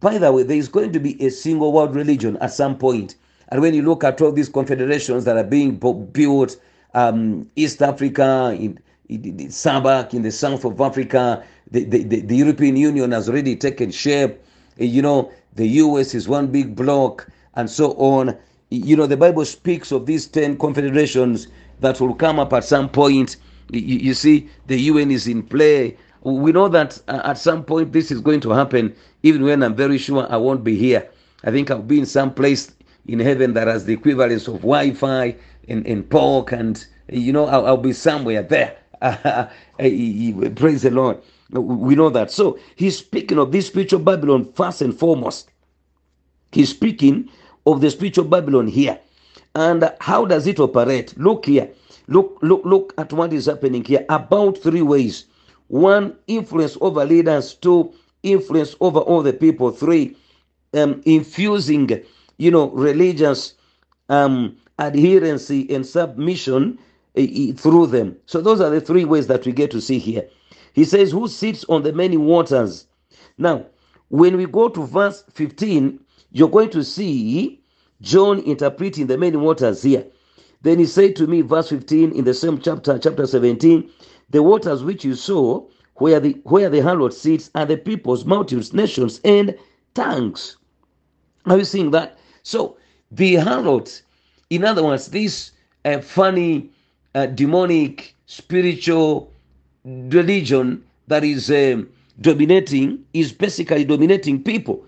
[0.00, 3.16] by the way, there is going to be a single world religion at some point.
[3.48, 6.56] And when you look at all these confederations that are being built,
[6.94, 12.20] um, East Africa, in, in, in SADC, in the south of Africa, the, the, the,
[12.20, 14.38] the European Union has already taken shape.
[14.82, 18.36] You know, the US is one big block, and so on.
[18.70, 21.48] You know, the Bible speaks of these 10 confederations
[21.80, 23.36] that will come up at some point.
[23.70, 25.96] You, you see, the UN is in play.
[26.22, 29.74] We know that uh, at some point this is going to happen, even when I'm
[29.74, 31.08] very sure I won't be here.
[31.44, 32.72] I think I'll be in some place
[33.06, 35.34] in heaven that has the equivalence of Wi Fi
[35.68, 38.76] and, and pork, and, you know, I'll, I'll be somewhere there.
[39.78, 41.18] Praise the Lord.
[41.52, 42.30] We know that.
[42.30, 45.50] So he's speaking of this spiritual Babylon first and foremost.
[46.50, 47.28] He's speaking
[47.66, 48.98] of the spiritual Babylon here.
[49.54, 51.16] And how does it operate?
[51.18, 51.68] Look here.
[52.08, 54.04] Look, look, look at what is happening here.
[54.08, 55.26] About three ways.
[55.68, 57.54] One, influence over leaders.
[57.54, 59.70] Two, influence over all the people.
[59.70, 60.16] Three,
[60.74, 62.02] um, infusing,
[62.38, 63.54] you know, religious
[64.08, 66.78] um, adherency and submission
[67.16, 67.22] uh,
[67.56, 68.16] through them.
[68.26, 70.26] So those are the three ways that we get to see here.
[70.72, 72.86] He says, Who sits on the many waters?
[73.38, 73.66] Now,
[74.08, 75.98] when we go to verse 15,
[76.32, 77.60] you're going to see
[78.00, 80.04] John interpreting the many waters here.
[80.62, 83.90] Then he said to me, verse 15, in the same chapter, chapter 17,
[84.30, 85.66] the waters which you saw,
[85.96, 89.56] where the where the harlot sits, are the peoples, multitudes, nations, and
[89.94, 90.56] tongues.
[91.46, 92.18] Are you seeing that?
[92.42, 92.76] So
[93.10, 94.02] the harlot,
[94.50, 95.52] in other words, this
[95.84, 96.70] uh, funny,
[97.14, 99.31] uh, demonic, spiritual
[99.84, 101.88] religion that is um,
[102.20, 104.84] dominating is basically dominating people.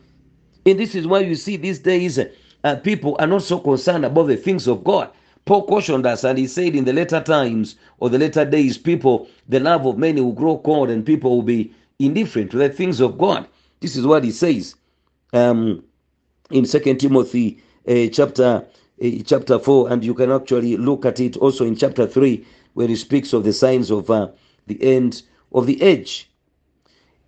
[0.66, 4.28] And this is why you see these days uh, people are not so concerned about
[4.28, 5.10] the things of God.
[5.44, 9.28] Paul cautioned us, and he said in the later times or the later days, people,
[9.48, 13.00] the love of many will grow cold, and people will be indifferent to the things
[13.00, 13.46] of God.
[13.80, 14.74] This is what he says
[15.34, 15.84] um,
[16.50, 18.64] in Second Timothy uh, chapter
[19.02, 22.88] eh, chapter 4, and you can actually look at it also in chapter 3, where
[22.88, 24.28] he speaks of the signs of uh,
[24.66, 26.30] the end of the age.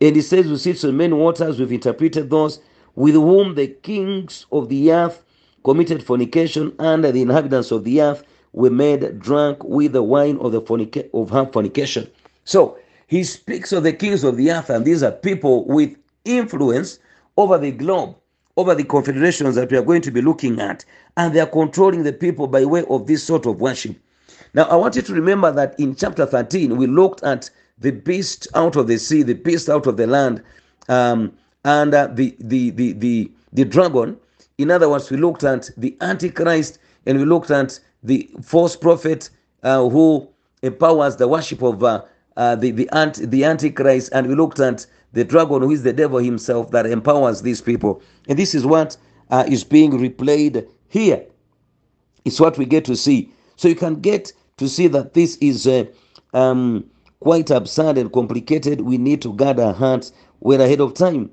[0.01, 2.61] And he says, We sit on many waters, we've interpreted those,
[2.95, 5.22] with whom the kings of the earth
[5.64, 10.53] committed fornication, and the inhabitants of the earth were made drunk with the wine of
[10.53, 12.09] the fornica- of her fornication.
[12.45, 16.99] So he speaks of the kings of the earth, and these are people with influence
[17.37, 18.16] over the globe,
[18.57, 20.84] over the confederations that we are going to be looking at,
[21.16, 23.97] and they are controlling the people by way of this sort of worship.
[24.55, 28.49] Now, I want you to remember that in chapter 13, we looked at the beast
[28.55, 30.43] out of the sea, the beast out of the land,
[30.89, 31.32] um,
[31.64, 34.16] and uh, the, the, the, the, the dragon.
[34.59, 39.30] In other words, we looked at the Antichrist and we looked at the false prophet
[39.62, 40.28] uh, who
[40.62, 42.03] empowers the worship of uh,
[42.37, 45.93] uh, the, the, ant, the Antichrist, and we looked at the dragon who is the
[45.93, 48.03] devil himself that empowers these people.
[48.28, 48.97] And this is what
[49.30, 51.24] uh, is being replayed here.
[52.24, 53.32] It's what we get to see.
[53.57, 55.84] So you can get to see that this is uh,
[56.34, 56.84] um,
[57.20, 58.82] quite absurd and complicated.
[58.82, 61.30] We need to guard our hearts well ahead of time.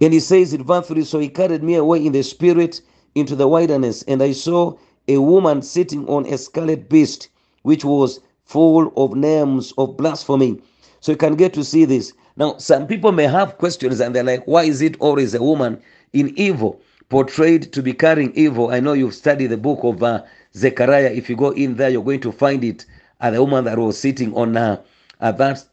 [0.00, 2.80] And he says in verse 3 So he carried me away in the spirit
[3.14, 4.74] into the wilderness, and I saw
[5.06, 7.28] a woman sitting on a scarlet beast,
[7.62, 10.60] which was full of names of blasphemy.
[11.00, 12.12] So you can get to see this.
[12.36, 15.80] Now, some people may have questions and they're like, why is it always a woman
[16.12, 18.70] in evil, portrayed to be carrying evil?
[18.70, 20.22] I know you've studied the book of uh,
[20.56, 21.12] Zechariah.
[21.12, 22.86] If you go in there, you're going to find it.
[23.20, 24.82] Uh, the woman that was sitting on uh,
[25.20, 25.64] uh, that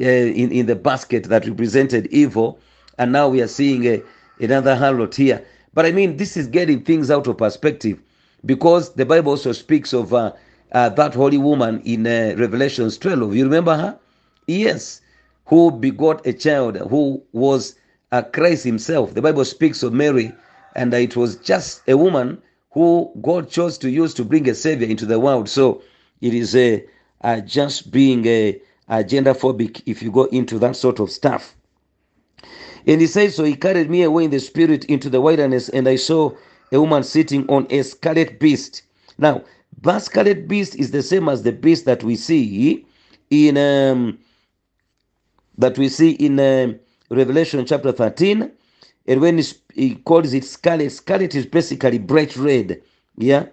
[0.00, 2.58] uh, in, in the basket that represented evil.
[2.98, 4.02] And now we are seeing a,
[4.40, 5.44] another harlot here.
[5.74, 8.00] But I mean, this is getting things out of perspective
[8.44, 10.32] because the Bible also speaks of uh,
[10.72, 13.34] uh, that holy woman in uh, Revelations 12.
[13.34, 13.98] You remember her?
[14.46, 15.00] Yes,
[15.46, 17.74] who begot a child who was
[18.12, 19.14] uh, Christ himself.
[19.14, 20.32] The Bible speaks of Mary,
[20.74, 22.40] and it was just a woman
[22.70, 25.48] who God chose to use to bring a savior into the world.
[25.48, 25.82] So
[26.20, 26.84] it is a,
[27.22, 31.56] a just being a, a gender phobic if you go into that sort of stuff.
[32.86, 35.88] And he says, So he carried me away in the spirit into the wilderness, and
[35.88, 36.32] I saw
[36.72, 38.82] a woman sitting on a scarlet beast.
[39.18, 39.42] Now,
[39.82, 42.86] that scarlet beast is the same as the beast that we see
[43.30, 44.18] in um,
[45.58, 46.78] that we see in um
[47.10, 48.50] Revelation chapter 13.
[49.08, 49.42] And when
[49.74, 52.82] he calls it scarlet, scarlet is basically bright red.
[53.16, 53.46] Yeah,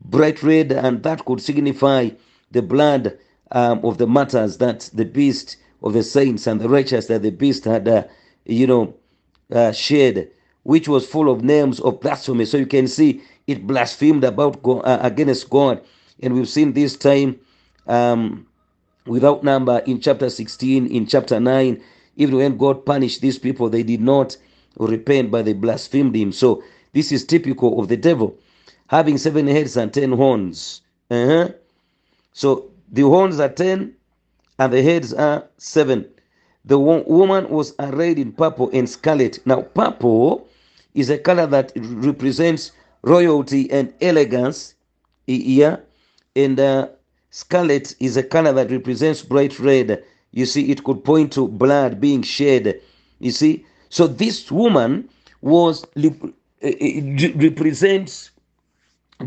[0.00, 2.10] bright red, and that could signify
[2.50, 3.18] the blood
[3.52, 7.30] um, of the martyrs that the beast of the saints and the righteous that the
[7.30, 8.04] beast had, uh,
[8.46, 8.94] you know,
[9.52, 10.30] uh, shed,
[10.62, 12.46] which was full of names of blasphemy.
[12.46, 15.84] So you can see it blasphemed about God, uh, against God,
[16.22, 17.38] and we've seen this time
[17.86, 18.46] um,
[19.04, 21.82] without number in chapter 16, in chapter 9.
[22.16, 24.36] Even when God punished these people, they did not
[24.78, 26.32] repent, but they blasphemed Him.
[26.32, 26.62] So
[26.92, 28.36] this is typical of the devil,
[28.88, 30.82] having seven heads and ten horns.
[31.10, 31.50] Uh-huh.
[32.32, 33.94] So the horns are ten,
[34.58, 36.06] and the heads are seven.
[36.64, 39.38] The wo- woman was arrayed in purple and scarlet.
[39.46, 40.48] Now, purple
[40.94, 42.72] is a color that represents
[43.02, 44.74] royalty and elegance.
[45.26, 45.78] Yeah,
[46.36, 46.88] and uh,
[47.30, 50.02] scarlet is a color that represents bright red.
[50.32, 52.80] You see, it could point to blood being shed.
[53.20, 53.64] You see,
[53.94, 55.08] so this woman
[55.40, 58.32] was represents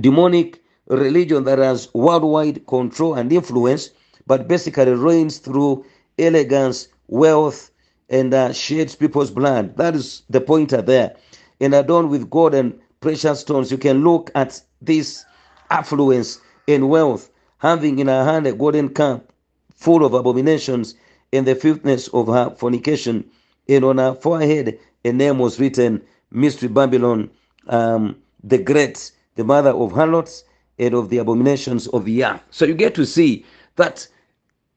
[0.02, 3.92] demonic religion that has worldwide control and influence,
[4.26, 5.86] but basically reigns through
[6.20, 7.72] elegance, wealth,
[8.10, 9.78] and uh, shades people's blood.
[9.78, 11.16] That is the pointer there.
[11.62, 15.24] And adorned with gold and precious stones, you can look at this
[15.70, 19.32] affluence and wealth, having in her hand a golden cup
[19.74, 20.94] full of abominations
[21.32, 23.24] and the filthiness of her fornication.
[23.70, 26.02] And on her forehead a name was written,
[26.32, 27.30] Mystery Babylon,
[27.68, 30.44] um, the Great, the mother of harlots
[30.80, 32.42] and of the abominations of the earth.
[32.52, 33.46] So you get to see
[33.78, 34.08] that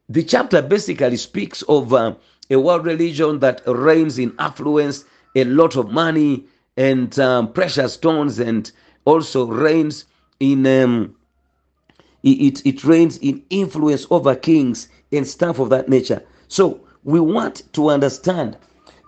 [0.09, 2.15] the chapter basically speaks of uh,
[2.51, 6.45] a world religion that reigns in affluence, a lot of money,
[6.77, 8.71] and um, precious stones, and
[9.05, 10.05] also reigns
[10.41, 11.15] in um,
[12.23, 16.23] it, it reigns in influence over kings and stuff of that nature.
[16.49, 18.57] So we want to understand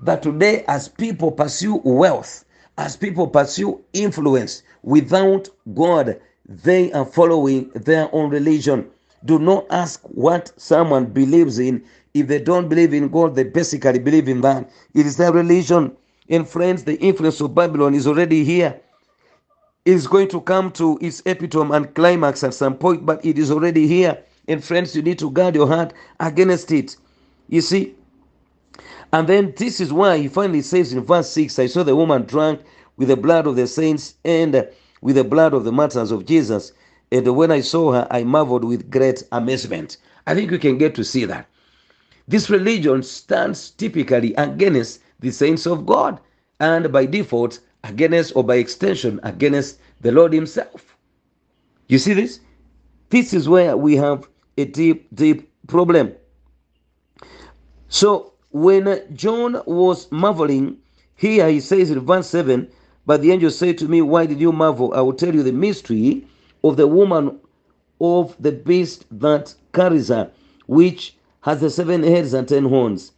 [0.02, 2.44] that today, as people pursue wealth,
[2.78, 8.90] as people pursue influence without God, they are following their own religion.
[9.24, 11.84] Do not ask what someone believes in.
[12.14, 14.68] If they don't believe in God, they basically believe in that.
[14.94, 15.96] It is their religion.
[16.28, 18.80] And friends, the influence of Babylon is already here.
[19.84, 23.38] It is going to come to its epitome and climax at some point, but it
[23.38, 24.22] is already here.
[24.48, 26.96] And friends, you need to guard your heart against it.
[27.48, 27.94] You see?
[29.12, 32.22] And then this is why he finally says in verse 6 I saw the woman
[32.22, 32.62] drunk
[32.96, 34.68] with the blood of the saints and
[35.02, 36.72] with the blood of the martyrs of Jesus.
[37.10, 39.98] And when I saw her, I marveled with great amazement.
[40.26, 41.46] I think you can get to see that.
[42.26, 46.20] This religion stands typically against the saints of God
[46.60, 50.96] and by default against or by extension against the Lord Himself.
[51.88, 52.40] You see this?
[53.10, 56.14] This is where we have a deep, deep problem.
[57.88, 60.76] So when John was marveling,
[61.16, 62.68] here he says in verse 7
[63.06, 64.92] But the angel said to me, Why did you marvel?
[64.94, 66.26] I will tell you the mystery
[66.62, 67.38] of the woman
[68.00, 70.30] of the beast that carries her,
[70.66, 73.12] which has the seven heads and ten horns.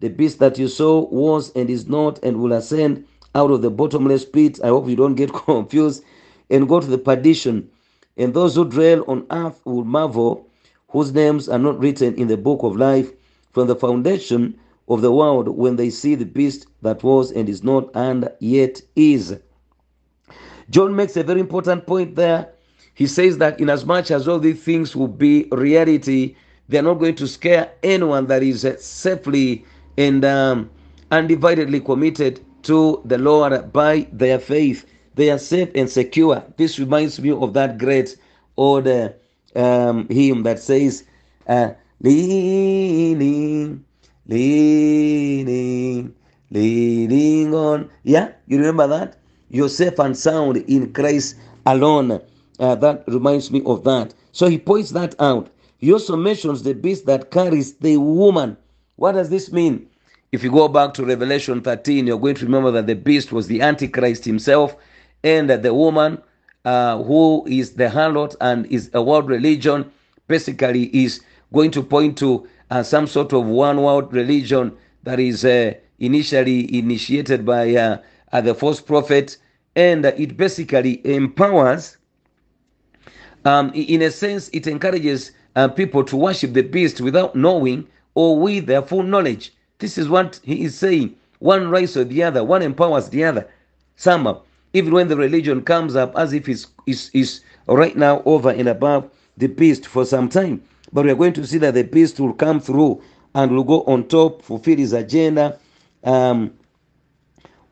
[0.00, 3.70] The beast that you saw was and is not and will ascend out of the
[3.70, 4.60] bottomless pit.
[4.62, 6.04] I hope you don't get confused
[6.50, 7.70] and go to the perdition.
[8.16, 10.46] And those who dwell on earth will marvel,
[10.88, 13.10] whose names are not written in the book of life
[13.52, 14.58] from the foundation
[14.88, 18.80] of the world when they see the beast that was and is not and yet
[18.96, 19.36] is.
[20.70, 22.48] John makes a very important point there.
[22.94, 26.36] He says that inasmuch as all these things will be reality,
[26.68, 29.64] they are not going to scare anyone that is safely
[29.98, 30.70] and um,
[31.10, 34.86] undividedly committed to the Lord by their faith.
[35.14, 36.42] They are safe and secure.
[36.56, 38.16] This reminds me of that great
[38.56, 41.04] old um, hymn that says,
[41.46, 41.70] uh,
[42.00, 43.84] leaning,
[44.26, 46.14] leaning,
[46.50, 47.90] leaning on.
[48.02, 49.16] Yeah, you remember that?
[49.50, 52.20] You're safe and sound in Christ alone.
[52.58, 54.14] Uh, that reminds me of that.
[54.32, 55.50] So he points that out.
[55.78, 58.56] He also mentions the beast that carries the woman.
[58.96, 59.88] What does this mean?
[60.32, 63.46] If you go back to Revelation 13, you're going to remember that the beast was
[63.46, 64.76] the Antichrist himself,
[65.22, 66.20] and that the woman
[66.64, 69.90] uh, who is the harlot and is a world religion
[70.26, 71.20] basically is
[71.52, 76.76] going to point to uh, some sort of one world religion that is uh, initially
[76.76, 77.98] initiated by uh,
[78.32, 79.36] uh, the false prophet,
[79.76, 81.96] and it basically empowers.
[83.44, 88.40] Um, in a sense, it encourages uh, people to worship the beast without knowing or
[88.40, 89.52] with their full knowledge.
[89.78, 91.14] This is what he is saying.
[91.38, 93.46] One rises or the other, one empowers the other.
[93.94, 98.50] Somehow, even when the religion comes up as if it's, it's, it's right now over
[98.50, 100.60] and above the beast for some time.
[100.92, 103.02] But we are going to see that the beast will come through
[103.34, 105.58] and will go on top, fulfill his agenda
[106.04, 106.52] um,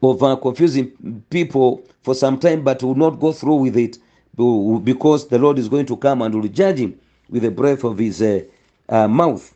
[0.03, 3.99] of uh, confusing people for some time, but will not go through with it
[4.85, 6.99] because the Lord is going to come and will judge him
[7.29, 8.41] with the breath of his uh,
[8.89, 9.55] uh, mouth.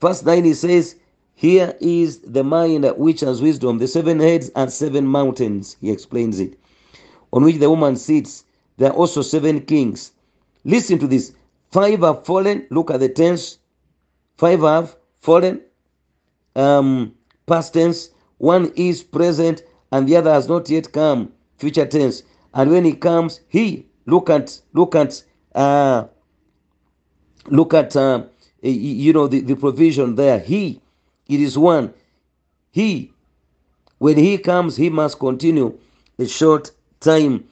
[0.00, 0.96] Verse 9 he says,
[1.34, 6.40] Here is the mind which has wisdom, the seven heads and seven mountains, he explains
[6.40, 6.58] it,
[7.32, 8.44] on which the woman sits.
[8.78, 10.12] There are also seven kings.
[10.64, 11.32] Listen to this.
[11.70, 12.66] Five have fallen.
[12.70, 13.58] Look at the tense.
[14.36, 15.60] Five have fallen.
[16.56, 17.14] Um,
[17.46, 18.10] past tense.
[18.38, 19.62] One is present
[19.92, 21.32] and the other has not yet come.
[21.58, 22.22] Future tense.
[22.54, 25.22] And when he comes, he look at look at
[25.54, 26.06] uh,
[27.46, 28.24] look at uh,
[28.62, 30.38] you know the, the provision there.
[30.38, 30.80] He
[31.28, 31.92] it is one.
[32.70, 33.12] He
[33.98, 35.76] when he comes, he must continue
[36.18, 37.44] a short time.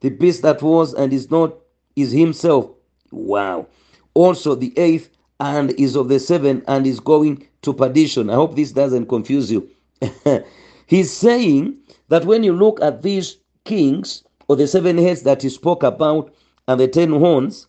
[0.00, 1.54] The beast that was and is not
[1.96, 2.73] is himself.
[3.14, 3.66] Wow.
[4.14, 5.10] Also the eighth
[5.40, 8.30] and is of the seven and is going to perdition.
[8.30, 9.68] I hope this doesn't confuse you.
[10.86, 11.76] He's saying
[12.08, 16.34] that when you look at these kings or the seven heads that he spoke about
[16.68, 17.66] and the ten horns,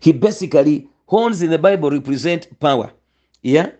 [0.00, 2.92] he basically horns in the Bible represent power,
[3.42, 3.70] yeah,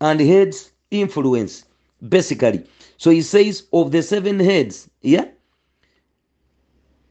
[0.00, 1.64] and heads influence,
[2.08, 2.64] basically.
[2.96, 5.26] So he says of the seven heads, yeah,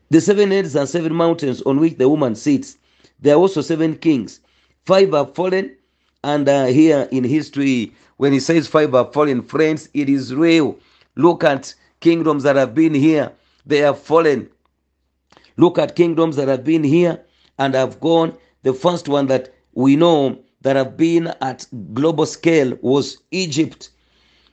[0.10, 2.78] the seven heads and seven mountains on which the woman sits.
[3.20, 4.40] There are also seven kings.
[4.86, 5.76] Five have fallen,
[6.24, 10.78] and uh, here in history, when he says five have fallen, friends, it is real.
[11.16, 13.32] Look at kingdoms that have been here,
[13.66, 14.50] they have fallen.
[15.58, 17.24] Look at kingdoms that have been here
[17.58, 18.38] and have gone.
[18.64, 23.90] The first one that we know that have been at global scale was Egypt.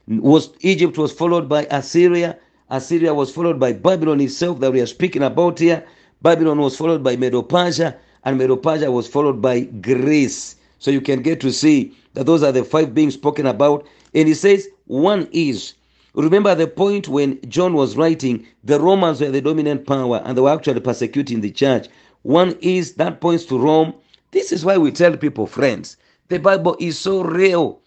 [0.07, 2.37] Was Egypt was followed by Assyria.
[2.69, 5.85] Assyria was followed by Babylon itself that we are speaking about here.
[6.21, 10.55] Babylon was followed by Medo-Persia, and Medo-Persia was followed by Greece.
[10.79, 13.87] So you can get to see that those are the five being spoken about.
[14.13, 15.73] And he says one is
[16.15, 20.41] Remember the point when John was writing, the Romans were the dominant power and they
[20.41, 21.87] were actually persecuting the church.
[22.21, 23.95] One is that points to Rome.
[24.29, 25.97] This is why we tell people, friends,
[26.27, 27.81] the Bible is so real.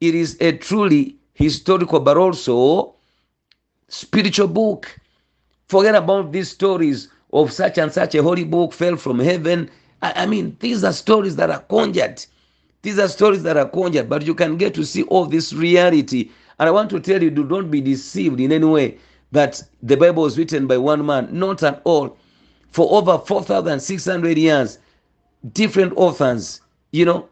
[0.00, 2.95] It is a truly historical but also
[3.88, 4.98] spiritual book.
[5.68, 9.70] Forget about these stories of such and such a holy book fell from heaven.
[10.02, 12.24] I, I mean, these are stories that are conjured.
[12.82, 16.30] These are stories that are conjured, but you can get to see all this reality
[16.58, 18.98] and I want to tell you, do not be deceived in any way
[19.32, 21.28] that the Bible was written by one man.
[21.30, 22.16] Not at all.
[22.70, 24.78] For over 4,600 years,
[25.52, 26.60] different authors,
[26.92, 27.28] you know,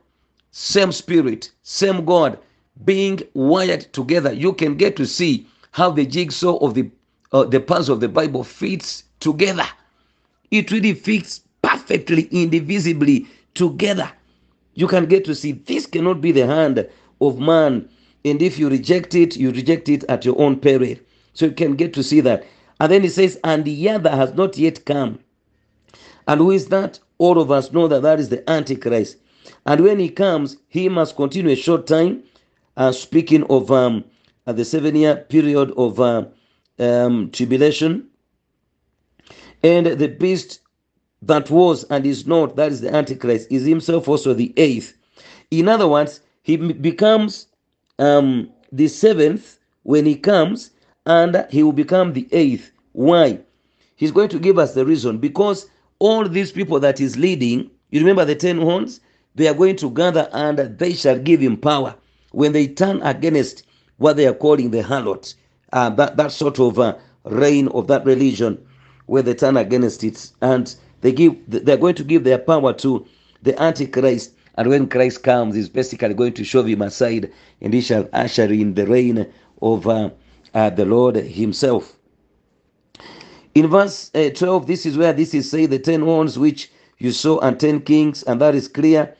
[0.51, 2.39] same spirit, same God,
[2.85, 4.33] being wired together.
[4.33, 6.89] You can get to see how the jigsaw of the
[7.33, 9.67] uh, the parts of the Bible fits together.
[10.53, 14.09] It really fits perfectly, indivisibly together.
[14.75, 16.89] You can get to see this cannot be the hand
[17.21, 17.89] of man.
[18.25, 20.95] And if you reject it, you reject it at your own peril.
[21.33, 22.47] So you can get to see that.
[22.79, 25.19] And then he says, and the other has not yet come.
[26.29, 27.01] And who is that?
[27.19, 29.17] All of us know that that is the Antichrist.
[29.67, 32.23] And when he comes, he must continue a short time.
[32.77, 34.05] Uh, speaking of um,
[34.47, 36.25] uh, the seven year period of uh,
[36.79, 38.07] um, tribulation.
[39.63, 40.61] And the beast
[41.23, 44.97] that was and is not, that is the Antichrist, is himself also the eighth.
[45.51, 47.47] In other words, he becomes
[47.99, 50.71] um, the seventh when he comes,
[51.07, 52.71] and he will become the eighth.
[52.93, 53.39] Why?
[53.97, 55.67] He's going to give us the reason because
[55.99, 59.01] all these people that is leading, you remember the ten horns,
[59.35, 61.95] they are going to gather and they shall give him power
[62.33, 63.65] when they turn against
[63.99, 65.35] what they are calling the harlot,
[65.73, 68.65] uh, that, that sort of uh, reign of that religion
[69.07, 70.31] where they turn against it.
[70.41, 73.07] And they give they're going to give their power to
[73.43, 74.33] the antichrist.
[74.57, 77.31] And when christ comes he's basically going to shove him aside
[77.61, 79.27] and he shall usher in the reign
[79.61, 80.11] of uh,
[80.55, 81.97] uh, the lord himself.
[83.55, 87.13] In verse uh, 12 this is where this is say the ten horns which you
[87.13, 88.23] saw and ten kings.
[88.23, 89.15] And that is clear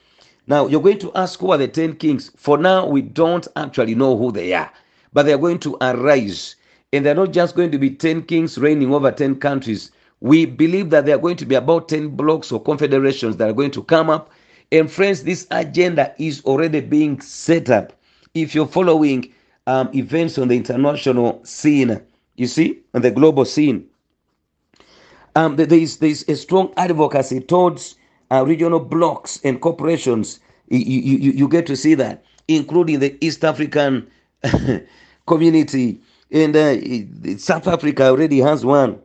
[0.47, 3.95] now you're going to ask who are the ten kings for now we don't actually
[3.95, 4.71] know who they are
[5.13, 6.57] but they are going to arise
[6.95, 9.91] and they're not just going to be 10 kings reigning over 10 countries.
[10.21, 13.55] We believe that there are going to be about 10 blocks or confederations that are
[13.55, 14.31] going to come up.
[14.71, 17.93] And friends, this agenda is already being set up.
[18.35, 19.33] If you're following
[19.67, 22.01] um, events on the international scene,
[22.37, 23.87] you see, on the global scene,
[25.37, 27.97] um, there is there is a strong advocacy towards
[28.35, 30.41] uh, regional blocks and corporations.
[30.69, 34.07] You, you, you get to see that, including the East African
[35.27, 38.99] community and uh, South Africa already has one,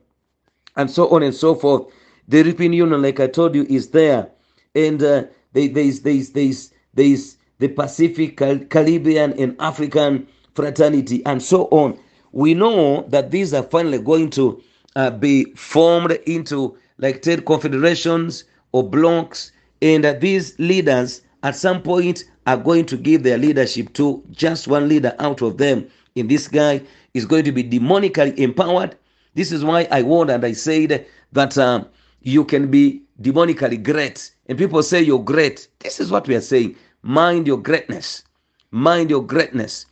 [0.76, 1.88] and so on and so forth.
[2.28, 4.28] The European Union, like I told you, is there,
[4.76, 5.24] and uh,
[5.54, 12.00] there is there's there's there's the Pacific, Caribbean, and African fraternity, and so on.
[12.32, 14.62] We know that these are finally going to
[14.96, 19.52] uh, be formed into like 10 confederations or blocks,
[19.82, 24.90] and these leaders at some point are going to give their leadership to just one
[24.90, 25.88] leader out of them.
[26.16, 26.82] In this guy
[27.14, 28.96] is going to be demonically empowered.
[29.36, 31.88] This is why I warned and I said that um,
[32.22, 34.32] you can be demonically great.
[34.48, 35.68] And people say you're great.
[35.80, 36.76] This is what we are saying.
[37.04, 38.24] Mind your greatness.
[38.72, 39.86] Mind your greatness.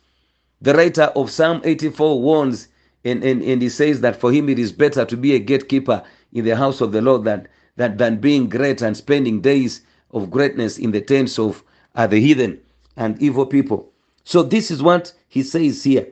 [0.60, 2.68] The writer of Psalm 84 warns,
[3.04, 6.02] and, and, and he says that for him it is better to be a gatekeeper
[6.32, 7.46] in the house of the Lord than,
[7.78, 11.62] than, than being great and spending days of greatness in the tents of
[11.94, 12.60] uh, the heathen
[12.96, 13.90] and evil people.
[14.24, 16.06] So this is what he says here.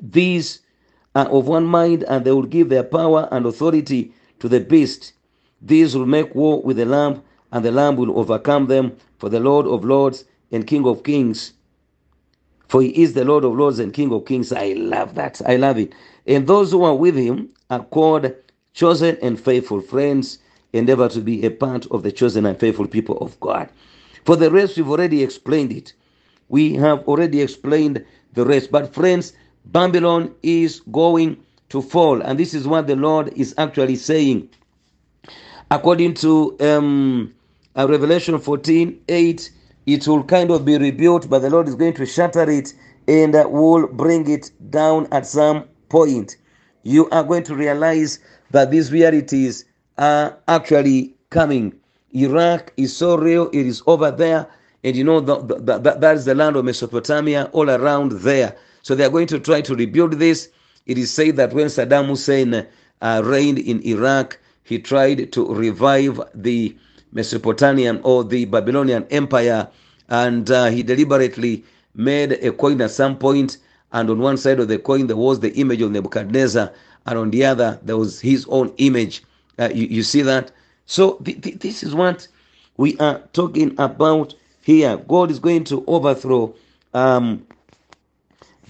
[0.00, 0.60] These
[1.14, 5.12] are of one mind, and they will give their power and authority to the beast.
[5.62, 7.22] These will make war with the Lamb,
[7.52, 8.96] and the Lamb will overcome them.
[9.18, 11.52] For the Lord of lords and King of kings,
[12.68, 14.52] for he is the Lord of lords and King of kings.
[14.52, 15.42] I love that.
[15.44, 15.92] I love it.
[16.26, 18.32] And those who are with him are called
[18.72, 20.38] chosen and faithful friends.
[20.72, 23.68] Endeavor to be a part of the chosen and faithful people of God.
[24.24, 25.92] For the rest, we've already explained it.
[26.48, 28.04] We have already explained
[28.34, 28.70] the rest.
[28.70, 29.32] But, friends,
[29.66, 31.36] Babylon is going
[31.70, 32.20] to fall.
[32.22, 34.48] And this is what the Lord is actually saying.
[35.70, 37.34] According to um,
[37.76, 39.50] uh, Revelation 14 8,
[39.86, 42.74] it will kind of be rebuilt, but the Lord is going to shatter it
[43.08, 46.36] and uh, will bring it down at some point.
[46.82, 48.18] You are going to realize
[48.50, 49.64] that these realities
[50.00, 51.72] are actually coming.
[52.12, 54.48] Iraq is so real, it is over there.
[54.82, 58.56] And you know, the, the, the, that is the land of Mesopotamia all around there.
[58.82, 60.48] So they are going to try to rebuild this.
[60.86, 62.66] It is said that when Saddam Hussein
[63.02, 66.74] uh, reigned in Iraq, he tried to revive the
[67.12, 69.68] Mesopotamian or the Babylonian Empire,
[70.08, 73.58] and uh, he deliberately made a coin at some point,
[73.92, 76.72] and on one side of the coin there was the image of Nebuchadnezzar,
[77.06, 79.22] and on the other there was his own image.
[79.60, 80.50] Uh, you, you, see that?
[80.86, 82.26] So th- th- this is what
[82.78, 84.96] we are talking about here.
[84.96, 86.54] God is going to overthrow
[86.94, 87.46] um,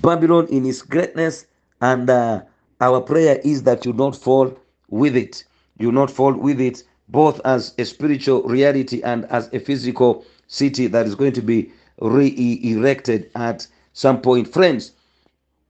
[0.03, 1.47] Babylon in its greatness,
[1.81, 2.43] and uh,
[2.81, 5.45] our prayer is that you not fall with it.
[5.79, 10.89] You not fall with it, both as a spiritual reality and as a physical city
[10.89, 11.71] that is going to be
[12.01, 14.49] re-erected at some point.
[14.49, 14.93] Friends,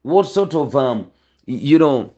[0.02, 1.10] what sort of um,
[1.44, 2.14] you know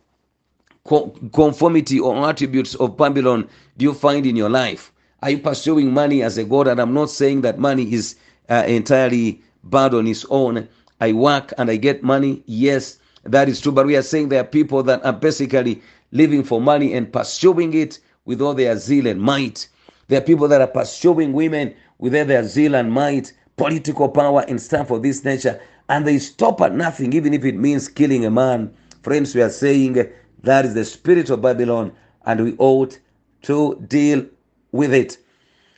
[0.85, 4.93] conformity or attributes of Babylon do you find in your life?
[5.23, 6.67] Are you pursuing money as a God?
[6.67, 8.17] And I'm not saying that money is
[8.49, 10.69] uh, entirely bad on its own.
[11.01, 12.43] I work and I get money.
[12.47, 13.73] Yes, that is true.
[13.73, 15.81] But we are saying there are people that are basically
[16.11, 19.69] living for money and pursuing it with all their zeal and might.
[20.09, 24.45] There are people that are pursuing women with all their zeal and might, political power
[24.49, 28.25] and stuff of this nature, and they stop at nothing, even if it means killing
[28.25, 28.73] a man.
[29.03, 30.11] Friends, we are saying
[30.43, 31.93] that is the spirit of Babylon,
[32.27, 32.99] and we ought
[33.43, 34.27] to deal
[34.73, 35.19] with it.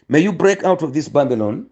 [0.09, 1.69] May you break out of this Babylon.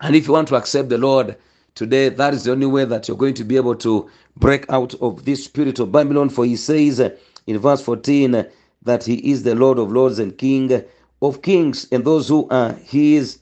[0.00, 1.36] And if you want to accept the Lord
[1.74, 4.94] today, that is the only way that you're going to be able to break out
[5.00, 6.28] of this spirit of Babylon.
[6.30, 8.46] For he says in verse 14
[8.82, 10.84] that he is the Lord of lords and King
[11.20, 13.40] of kings, and those who are his,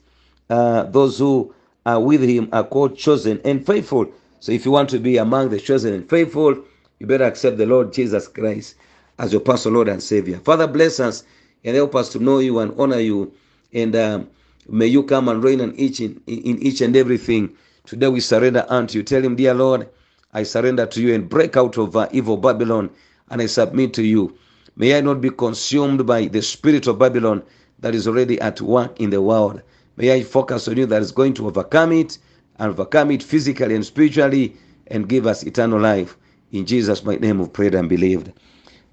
[0.48, 1.54] uh, those who
[1.84, 4.10] are with him are called chosen and faithful.
[4.40, 6.56] So if you want to be among the chosen and faithful,
[6.98, 8.76] you better accept the Lord Jesus Christ
[9.18, 10.38] as your personal Lord and Savior.
[10.38, 11.24] Father, bless us
[11.64, 13.32] and help us to know you and honor you.
[13.72, 14.30] And um,
[14.68, 17.56] may you come and reign in each, in, in each and everything.
[17.84, 19.04] Today we surrender unto you.
[19.04, 19.88] Tell him, dear Lord,
[20.32, 22.90] I surrender to you and break out of uh, evil Babylon
[23.30, 24.36] and I submit to you.
[24.76, 27.42] May I not be consumed by the spirit of Babylon
[27.78, 29.62] that is already at work in the world.
[29.96, 32.18] May I focus on you that is going to overcome it
[32.58, 34.56] and overcome it physically and spiritually
[34.88, 36.16] and give us eternal life.
[36.52, 38.32] In Jesus' mighty name we've prayed and believed.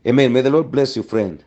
[0.08, 0.34] Amen.
[0.34, 1.44] May the Lord bless you, friend.